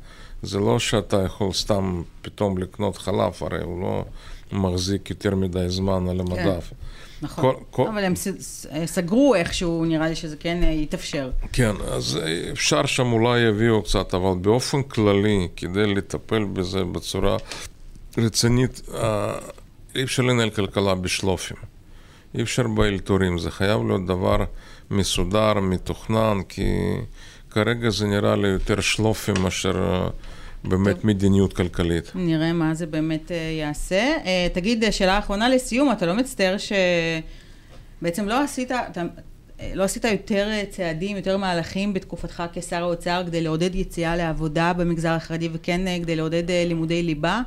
זה 0.42 0.58
לא 0.58 0.78
שאתה 0.78 1.22
יכול 1.22 1.52
סתם 1.52 2.02
פתאום 2.22 2.58
לקנות 2.58 2.96
חלב, 2.96 3.32
הרי 3.40 3.62
הוא 3.62 3.82
לא 3.82 4.04
מחזיק 4.52 5.10
יותר 5.10 5.34
מדי 5.34 5.68
זמן 5.68 6.08
על 6.08 6.20
המדף. 6.20 6.68
כן. 6.70 6.76
נכון, 7.22 7.44
כל, 7.44 7.60
כל... 7.70 7.88
אבל 7.88 8.04
הם 8.04 8.14
סגרו 8.86 9.34
איכשהו, 9.34 9.84
נראה 9.84 10.08
לי 10.08 10.14
שזה 10.14 10.36
כן 10.36 10.62
אה, 10.62 10.68
יתאפשר. 10.68 11.30
כן, 11.52 11.72
אז 11.92 12.18
אפשר 12.52 12.86
שם 12.86 13.12
אולי 13.12 13.40
יביאו 13.40 13.82
קצת, 13.82 14.14
אבל 14.14 14.34
באופן 14.40 14.82
כללי, 14.82 15.48
כדי 15.56 15.94
לטפל 15.94 16.44
בזה 16.44 16.84
בצורה 16.84 17.36
רצינית, 18.18 18.82
אה, 18.94 19.38
אי 19.94 20.02
אפשר 20.02 20.22
לנהל 20.22 20.50
כלכלה 20.50 20.94
בשלופים. 20.94 21.56
אי 22.34 22.42
אפשר 22.42 22.66
באלתורים, 22.66 23.38
זה 23.38 23.50
חייב 23.50 23.86
להיות 23.86 24.06
דבר 24.06 24.44
מסודר, 24.90 25.54
מתוכנן, 25.54 26.38
כי 26.48 26.66
כרגע 27.50 27.90
זה 27.90 28.06
נראה 28.06 28.36
לי 28.36 28.48
יותר 28.48 28.80
שלופים 28.80 29.34
מאשר 29.42 29.76
אה, 29.82 30.08
באמת 30.66 30.96
טוב. 30.96 31.06
מדיניות 31.06 31.52
כלכלית. 31.52 32.12
נראה 32.14 32.52
מה 32.52 32.74
זה 32.74 32.86
באמת 32.86 33.32
אה, 33.32 33.36
יעשה. 33.36 34.14
אה, 34.24 34.46
תגיד, 34.52 34.84
שאלה 34.90 35.18
אחרונה 35.18 35.48
לסיום, 35.48 35.92
אתה 35.92 36.06
לא 36.06 36.14
מצטער 36.14 36.56
שבעצם 38.00 38.28
לא 38.28 38.42
עשית, 38.42 38.72
אתה... 38.72 39.02
לא 39.74 39.84
עשית 39.84 40.04
יותר 40.04 40.48
צעדים, 40.70 41.16
יותר 41.16 41.36
מהלכים 41.36 41.94
בתקופתך 41.94 42.42
כשר 42.52 42.82
האוצר 42.82 43.22
כדי 43.26 43.40
לעודד 43.40 43.74
יציאה 43.74 44.16
לעבודה 44.16 44.72
במגזר 44.72 45.10
החרדי 45.10 45.48
וכן 45.52 46.02
כדי 46.02 46.16
לעודד 46.16 46.42
לימודי 46.50 47.02
ליבה? 47.02 47.42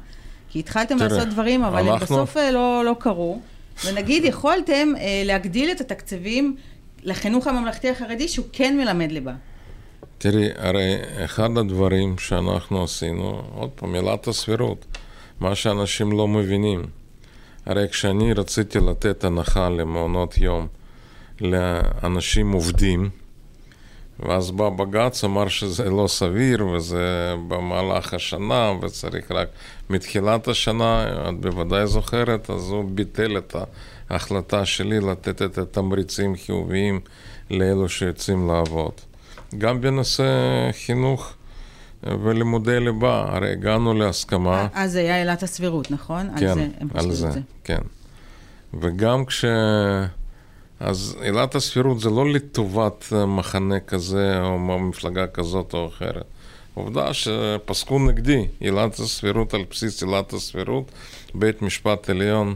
כי 0.50 0.60
התחלתם 0.60 0.98
תראה, 0.98 1.08
לעשות 1.08 1.28
דברים, 1.28 1.64
אבל 1.64 1.80
אנחנו... 1.80 2.18
הם 2.18 2.24
בסוף 2.24 2.38
לא, 2.38 2.86
לא 2.86 2.96
קרו. 3.00 3.40
ונגיד 3.86 4.26
יכולתם 4.26 4.90
אה, 4.98 5.22
להגדיל 5.26 5.72
את 5.72 5.82
התקציבים 5.82 6.56
לחינוך 7.04 7.48
הממלכתי 7.48 7.90
החרדי 7.90 8.28
שהוא 8.28 8.46
כן 8.54 8.78
מלמד 8.78 9.12
ליבה. 9.12 9.34
תראי, 10.22 10.50
הרי 10.56 10.96
אחד 11.26 11.58
הדברים 11.58 12.18
שאנחנו 12.18 12.84
עשינו, 12.84 13.42
עוד 13.56 13.70
פעם, 13.76 13.96
עילת 13.96 14.28
הסבירות, 14.28 14.86
מה 15.40 15.56
שאנשים 15.56 16.12
לא 16.12 16.28
מבינים. 16.28 16.86
הרי 17.66 17.88
כשאני 17.90 18.34
רציתי 18.34 18.80
לתת 18.80 19.24
הנחה 19.24 19.70
למעונות 19.70 20.38
יום 20.38 20.68
לאנשים 21.42 22.52
עובדים, 22.52 23.10
ואז 24.20 24.52
בא 24.52 24.70
בג"ץ, 24.70 25.24
אמר 25.24 25.48
שזה 25.48 25.90
לא 25.90 26.08
סביר 26.08 26.68
וזה 26.68 27.36
במהלך 27.48 28.14
השנה 28.14 28.74
וצריך 28.82 29.32
רק 29.32 29.48
מתחילת 29.90 30.48
השנה, 30.48 31.06
את 31.30 31.40
בוודאי 31.42 31.88
זוכרת, 31.88 32.50
אז 32.50 32.70
הוא 32.70 32.86
ביטל 32.92 33.38
את 33.38 33.56
ההחלטה 34.10 34.66
שלי 34.66 35.00
לתת 35.00 35.42
את 35.42 35.58
התמריצים 35.58 36.36
חיוביים 36.36 37.00
לאלו 37.50 37.90
שיוצאים 37.90 38.48
לעבוד. 38.48 39.09
גם 39.58 39.82
בנושא 39.82 40.24
חינוך 40.86 41.34
ולימודי 42.04 42.80
ליבה, 42.80 43.26
הרי 43.30 43.52
הגענו 43.52 43.94
להסכמה. 43.94 44.68
אז 44.74 44.96
היה 44.96 45.18
עילת 45.18 45.44
הסבירות, 45.44 45.92
נכון? 45.92 46.30
כן, 46.40 46.48
על 46.48 46.56
זה, 46.56 46.68
על 46.94 47.12
זה, 47.12 47.32
זה, 47.32 47.40
כן. 47.64 47.82
וגם 48.74 49.26
כש... 49.26 49.46
אז 50.80 51.16
עילת 51.22 51.56
הסבירות 51.56 52.00
זה 52.00 52.10
לא 52.10 52.30
לטובת 52.30 53.06
אה, 53.16 53.26
מחנה 53.26 53.80
כזה 53.80 54.42
או 54.42 54.60
מפלגה 54.60 55.28
כזאת 55.28 55.74
או 55.74 55.88
אחרת. 55.88 56.24
עובדה 56.74 57.14
שפסקו 57.14 58.00
נגדי 58.00 58.48
עילת 58.60 59.00
הסבירות 59.00 59.54
על 59.54 59.62
בסיס 59.72 60.04
עילת 60.04 60.34
הסבירות, 60.34 60.92
בית 61.34 61.62
משפט 61.62 62.10
עליון 62.10 62.56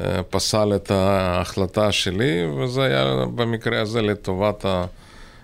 אה, 0.00 0.22
פסל 0.22 0.72
את 0.74 0.90
ההחלטה 0.90 1.92
שלי, 1.92 2.46
וזה 2.46 2.82
היה 2.82 3.24
במקרה 3.34 3.80
הזה 3.80 4.02
לטובת 4.02 4.64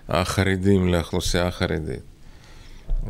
החרדים, 0.09 0.87
לאוכלוסייה 0.87 1.47
החרדית. 1.47 2.01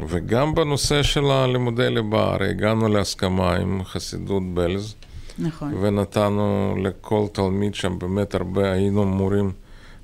וגם 0.08 0.56
בנושא 0.56 1.04
של 1.04 1.26
הלימודי 1.26 1.90
ליבה, 1.90 2.34
הרי 2.34 2.50
הגענו 2.50 2.88
להסכמה 2.88 3.56
עם 3.56 3.84
חסידות 3.84 4.44
בלז, 4.54 4.96
נכון. 5.40 5.74
ונתנו 5.82 6.76
לכל 6.84 7.26
תלמיד 7.32 7.76
שם 7.76 8.00
באמת 8.00 8.36
הרבה, 8.36 8.72
היינו 8.72 9.04
אמורים, 9.04 9.52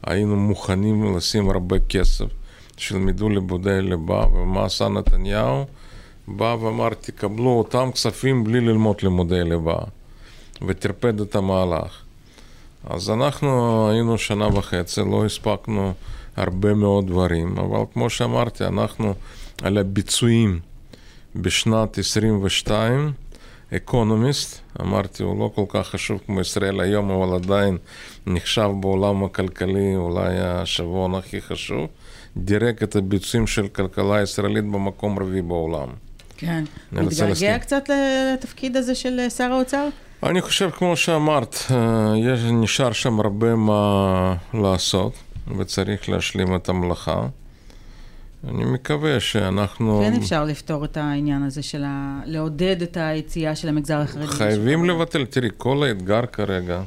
היינו 0.04 0.36
מוכנים 0.36 1.18
לשים 1.18 1.50
הרבה 1.50 1.80
כסף, 1.80 2.26
שילמדו 2.78 3.30
לימודי 3.30 3.82
ליבה, 3.82 4.26
ומה 4.34 4.66
עשה 4.66 4.88
נתניהו? 4.88 5.66
בא 6.28 6.56
ואמר, 6.62 6.90
תקבלו 6.90 7.50
אותם 7.50 7.90
כספים 7.94 8.44
בלי 8.44 8.62
ללמוד 8.62 8.96
לימודי 9.04 9.44
ליבה, 9.44 9.78
וטרפד 10.68 11.22
את 11.22 11.36
המהלך. 11.36 12.02
אז 12.90 13.10
אנחנו 13.10 13.90
היינו 13.90 14.18
שנה 14.18 14.48
וחצי, 14.48 15.02
לא 15.02 15.26
הספקנו 15.26 15.94
הרבה 16.36 16.74
מאוד 16.74 17.08
דברים, 17.08 17.58
אבל 17.58 17.80
כמו 17.94 18.10
שאמרתי, 18.10 18.66
אנחנו 18.66 19.14
על 19.64 19.78
הביצועים 19.78 20.60
בשנת 21.36 21.98
22' 21.98 23.12
אקונומיסט, 23.76 24.60
אמרתי, 24.82 25.24
הוא 25.24 25.40
לא 25.40 25.52
כל 25.56 25.66
כך 25.70 25.88
חשוב 25.88 26.20
כמו 26.26 26.42
ישראל 26.42 26.80
היום, 26.80 27.12
אבל 27.12 27.36
עדיין 27.36 27.78
נחשב 28.28 28.70
בעולם 28.80 29.24
הכלכלי 29.24 29.96
אולי 29.96 30.40
השבועון 30.40 31.16
הכי 31.16 31.42
חשוב, 31.42 31.88
דירק 32.38 32.84
את 32.84 32.96
הביצועים 32.96 33.48
של 33.48 33.68
כלכלה 33.68 34.22
ישראלית 34.22 34.66
במקום 34.66 35.20
רביעי 35.20 35.42
בעולם. 35.42 35.88
כן. 36.38 36.64
מתגעגע 36.92 37.60
קצת 37.60 37.90
לתפקיד 37.90 38.78
הזה 38.78 38.96
של 38.96 39.30
שר 39.30 39.52
האוצר? 39.54 39.88
אני 40.24 40.42
חושב, 40.42 40.70
כמו 40.70 40.98
שאמרת, 40.98 41.56
אה, 41.72 42.14
יש, 42.18 42.40
נשאר 42.44 42.92
שם 42.92 43.20
הרבה 43.20 43.56
מה 43.56 44.36
לעשות, 44.54 45.14
וצריך 45.58 46.10
להשלים 46.10 46.56
את 46.56 46.70
המלאכה. 46.70 47.28
אני 48.50 48.66
מקווה 48.66 49.20
שאנחנו... 49.20 50.02
כן 50.04 50.14
אפשר 50.14 50.44
לפתור 50.44 50.86
את 50.86 50.98
העניין 50.98 51.44
הזה 51.44 51.64
של 51.64 51.84
ה... 51.86 52.20
לעודד 52.26 52.82
את 52.82 52.98
היציאה 52.98 53.56
של 53.56 53.70
המגזר 53.70 53.98
החרדי. 53.98 54.28
חייבים 54.28 54.86
לבטל, 54.86 55.26
תראי, 55.26 55.50
כל 55.58 55.84
האתגר 55.84 56.26
כרגע, 56.26 56.82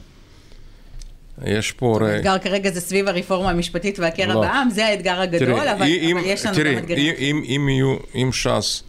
יש 1.44 1.72
פה... 1.72 1.98
האתגר 2.02 2.38
כרגע 2.38 2.70
זה 2.70 2.80
סביב 2.80 3.08
הרפורמה 3.08 3.50
המשפטית 3.50 3.98
והקרע 3.98 4.34
לא. 4.34 4.40
בעם, 4.40 4.70
זה 4.70 4.86
האתגר 4.86 5.20
הגדול, 5.20 5.38
תראי, 5.38 5.72
אבל, 5.72 5.86
אם, 5.86 6.16
אבל 6.16 6.26
יש 6.26 6.46
לנו 6.46 6.54
תראי, 6.54 6.74
גם 6.74 6.78
אתגרים. 6.78 7.14
אם, 7.18 7.42
אם, 7.44 7.68
יהיו, 7.68 7.96
אם 8.14 8.30
ש"ס 8.32 8.82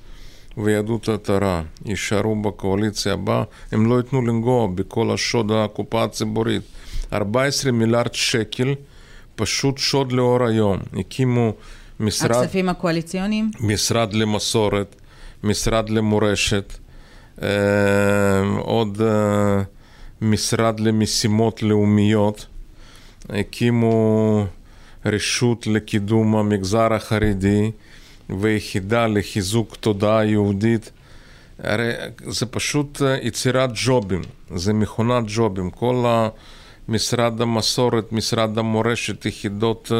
ויהדות 0.57 1.09
התורה 1.09 1.61
יישארו 1.85 2.41
בקואליציה 2.41 3.13
הבאה, 3.13 3.43
הם 3.71 3.89
לא 3.89 3.97
ייתנו 3.97 4.21
לנגוע 4.21 4.67
בכל 4.75 5.11
השוד 5.11 5.51
הקופה 5.51 6.03
הציבורית. 6.03 6.61
14 7.13 7.71
מיליארד 7.71 8.13
שקל, 8.13 8.73
פשוט 9.39 9.77
שוד 9.77 10.11
לאור 10.11 10.43
היום. 10.43 10.77
הקימו... 10.93 11.53
משרד... 11.99 12.31
הכספים 12.31 12.69
הקואליציוניים? 12.69 13.51
משרד 13.59 14.13
למסורת, 14.13 14.95
משרד 15.43 15.89
למורשת, 15.89 16.73
אה, 17.41 17.47
עוד 18.57 19.01
אה, 19.01 19.61
משרד 20.21 20.79
למשימות 20.79 21.63
לאומיות, 21.63 22.45
הקימו 23.29 24.45
רשות 25.05 25.67
לקידום 25.67 26.35
המגזר 26.35 26.93
החרדי 26.93 27.71
ויחידה 28.29 29.07
לחיזוק 29.07 29.75
תודעה 29.75 30.25
יהודית. 30.25 30.91
הרי 31.63 31.91
זה 32.27 32.45
פשוט 32.45 33.01
אה, 33.01 33.17
יצירת 33.21 33.69
ג'ובים, 33.85 34.21
זה 34.55 34.73
מכונת 34.73 35.23
ג'ובים. 35.27 35.69
כל 35.69 36.05
משרד 36.89 37.41
המסורת, 37.41 38.11
משרד 38.11 38.57
המורשת, 38.57 39.25
יחידות 39.25 39.91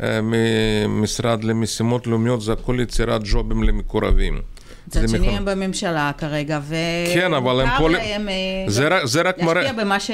אה, 0.00 0.20
ממשרד 0.22 1.44
למשימות 1.44 2.06
לאומיות, 2.06 2.42
זה 2.42 2.52
הכל 2.52 2.78
יצירת 2.80 3.20
ג'ובים 3.24 3.62
למקורבים. 3.62 4.40
מצד 4.86 5.08
שני 5.08 5.28
הם 5.28 5.44
בממשלה 5.44 6.10
כרגע, 6.18 6.60
ו... 6.62 6.74
כן, 7.14 7.34
אבל 7.34 7.60
הם 7.60 7.68
פועלים... 7.78 8.28
זה, 8.66 8.88
רק, 8.88 9.04
זה 9.04 9.22
רק 9.22 9.38
מראה... 9.38 9.62
להשפיע 9.62 9.84
במה, 9.84 10.00
ש... 10.00 10.10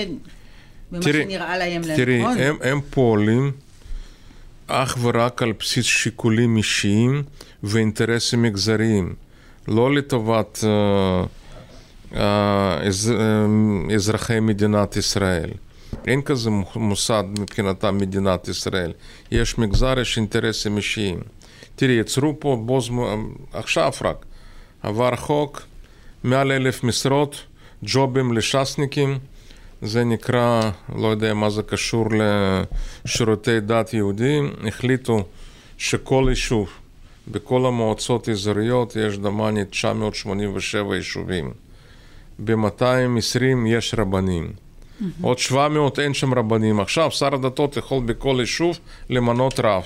במה 0.93 1.01
תראי, 1.01 1.23
שנראה 1.23 1.59
להם 1.59 1.83
לנכון. 1.83 1.97
תראי, 1.97 2.23
הם, 2.23 2.57
הם 2.63 2.81
פועלים 2.91 3.53
אך 4.69 4.99
ורק 5.03 5.43
על 5.43 5.53
בסיס 5.53 5.85
שיקולים 5.85 6.57
אישיים 6.57 7.23
ואינטרסים 7.63 8.43
מגזריים, 8.43 9.15
לא 9.69 9.95
לטובת 9.95 10.59
uh, 10.59 12.15
uh, 12.15 12.17
אז, 12.87 13.13
uh, 13.17 13.95
אזרחי 13.95 14.41
מדינת 14.41 14.97
ישראל. 14.97 15.51
אין 16.07 16.23
כזה 16.23 16.51
מוסד 16.77 17.25
מבחינתם 17.39 17.99
מדינת 17.99 18.49
ישראל. 18.49 18.93
יש 19.31 19.59
מגזר, 19.59 19.99
יש 20.01 20.17
אינטרסים 20.17 20.77
אישיים. 20.77 21.21
תראי, 21.77 21.95
יצרו 21.95 22.41
פה 22.41 22.63
בו 22.67 22.81
זמן, 22.81 23.25
עכשיו 23.53 23.93
רק, 24.05 24.27
עבר 24.83 25.17
חוק, 25.17 25.63
מעל 26.25 26.53
אלף 26.53 26.85
משרות, 26.85 27.45
ג'ובים 27.83 28.33
לש"סניקים, 28.33 29.19
זה 29.83 30.05
נקרא, 30.05 30.71
לא 30.97 31.09
יודע 31.09 31.35
מה 31.35 31.51
זה 31.51 31.63
קשור 31.63 32.07
לשירותי 33.05 33.61
דת 33.61 33.95
יהודיים, 33.95 34.53
החליטו 34.69 35.25
שכל 35.79 36.27
יישוב, 36.29 36.69
בכל 37.29 37.67
המועצות 37.67 38.29
האזוריות 38.29 38.97
יש 38.97 39.19
דמני 39.19 39.65
987 39.65 40.97
יישובים. 40.97 41.51
ב-220 42.45 43.69
יש 43.69 43.95
רבנים. 43.99 44.53
Mm-hmm. 45.01 45.05
עוד 45.23 45.39
700 45.39 45.99
אין 45.99 46.15
שם 46.15 46.35
רבנים. 46.35 46.81
עכשיו 46.81 47.11
שר 47.11 47.35
הדתות 47.35 47.77
יכול 47.77 48.03
בכל 48.05 48.37
יישוב 48.41 48.79
למנות 49.11 49.61
רב. 49.61 49.85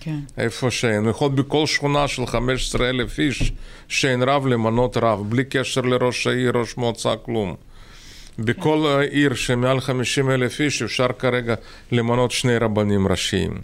כן. 0.00 0.18
איפה 0.38 0.70
שאין. 0.70 1.08
יכול 1.08 1.30
בכל 1.30 1.66
שכונה 1.66 2.08
של 2.08 2.26
15 2.26 2.88
אלף 2.88 3.18
איש 3.18 3.52
שאין 3.88 4.22
רב 4.22 4.46
למנות 4.46 4.96
רב, 4.96 5.30
בלי 5.30 5.44
קשר 5.44 5.80
לראש 5.80 6.26
העיר, 6.26 6.52
ראש 6.54 6.76
מועצה, 6.76 7.16
כלום. 7.16 7.54
בכל 8.38 8.98
כן. 9.08 9.14
עיר 9.14 9.34
שמעל 9.34 9.80
50 9.80 10.30
אלף 10.30 10.60
איש 10.60 10.82
אפשר 10.82 11.08
כרגע 11.18 11.54
למנות 11.92 12.30
שני 12.30 12.58
רבנים 12.58 13.08
ראשיים. 13.08 13.60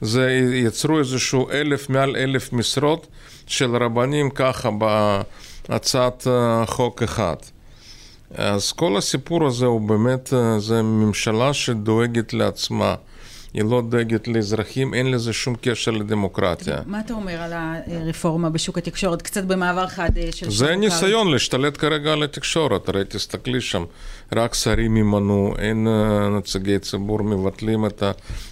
זה 0.00 0.38
יצרו 0.54 0.98
איזשהו 0.98 1.50
אלף, 1.50 1.90
מעל 1.90 2.16
אלף 2.16 2.52
משרות 2.52 3.06
של 3.46 3.76
רבנים 3.76 4.30
ככה 4.30 4.70
בהצעת 5.68 6.26
אה, 6.26 6.66
חוק 6.66 7.02
אחד. 7.02 7.36
אז 8.34 8.72
כל 8.72 8.96
הסיפור 8.96 9.46
הזה 9.46 9.66
הוא 9.66 9.80
באמת, 9.80 10.32
אה, 10.32 10.60
זה 10.60 10.82
ממשלה 10.82 11.54
שדואגת 11.54 12.32
לעצמה. 12.32 12.94
היא 13.54 13.64
לא 13.64 13.82
דואגת 13.88 14.28
לאזרחים, 14.28 14.94
אין 14.94 15.10
לזה 15.10 15.32
שום 15.32 15.54
קשר 15.60 15.90
לדמוקרטיה. 15.90 16.76
מה 16.86 17.00
אתה 17.00 17.14
אומר 17.14 17.40
על 17.40 17.52
הרפורמה 17.52 18.50
בשוק 18.50 18.78
התקשורת? 18.78 19.22
קצת 19.22 19.44
במעבר 19.44 19.86
חד 19.86 20.10
אה, 20.16 20.32
של... 20.32 20.50
זה 20.50 20.76
ניסיון 20.76 21.30
להשתלט 21.30 21.76
כרגע 21.76 22.12
על 22.12 22.22
התקשורת, 22.22 22.88
הרי 22.88 23.04
תסתכלי 23.08 23.60
שם, 23.60 23.84
רק 24.36 24.54
שרים 24.54 24.96
ימנו, 24.96 25.54
אין 25.58 25.88
אה, 25.88 26.28
נציגי 26.28 26.78
ציבור, 26.78 27.22
מבטלים 27.22 27.86
את 27.86 28.02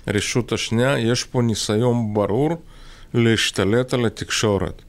הרשות 0.06 0.52
השנייה, 0.52 0.98
יש 0.98 1.24
פה 1.24 1.42
ניסיון 1.42 2.14
ברור 2.14 2.50
להשתלט 3.14 3.94
על 3.94 4.06
התקשורת. 4.06 4.82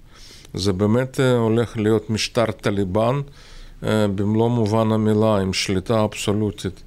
זה 0.54 0.74
באמת 0.74 1.20
הולך 1.20 1.78
להיות 1.78 2.10
משטר 2.10 2.52
טליבן. 2.52 3.22
אה, 3.86 4.08
במלוא 4.08 4.50
מובן 4.50 4.92
המילה, 4.92 5.38
עם 5.38 5.54
שליטה 5.54 6.04
אבסולוטית 6.04 6.84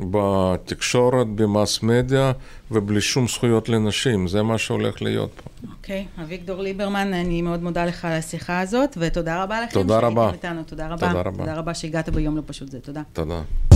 בתקשורת, 0.00 1.26
במס 1.26 1.82
מדיה 1.82 2.32
ובלי 2.70 3.00
שום 3.00 3.28
זכויות 3.28 3.68
לנשים. 3.68 4.28
זה 4.28 4.42
מה 4.42 4.58
שהולך 4.58 5.02
להיות 5.02 5.30
פה. 5.30 5.68
אוקיי, 5.70 6.06
okay. 6.18 6.22
אביגדור 6.22 6.60
ליברמן, 6.62 7.14
אני 7.14 7.42
מאוד 7.42 7.62
מודה 7.62 7.84
לך 7.84 8.04
על 8.04 8.12
השיחה 8.12 8.60
הזאת, 8.60 8.96
ותודה 9.00 9.42
רבה 9.42 9.60
לכם 9.60 9.72
תודה 9.72 9.98
רבה. 9.98 10.30
איתנו. 10.32 10.62
תודה 10.62 10.86
רבה. 10.86 11.08
תודה 11.08 11.20
רבה. 11.20 11.38
תודה 11.38 11.54
רבה 11.54 11.74
שהגעת 11.74 12.08
ביום 12.08 12.36
לא 12.36 12.42
פשוט 12.46 12.70
זה. 12.70 12.80
תודה. 12.80 13.02
תודה. 13.12 13.73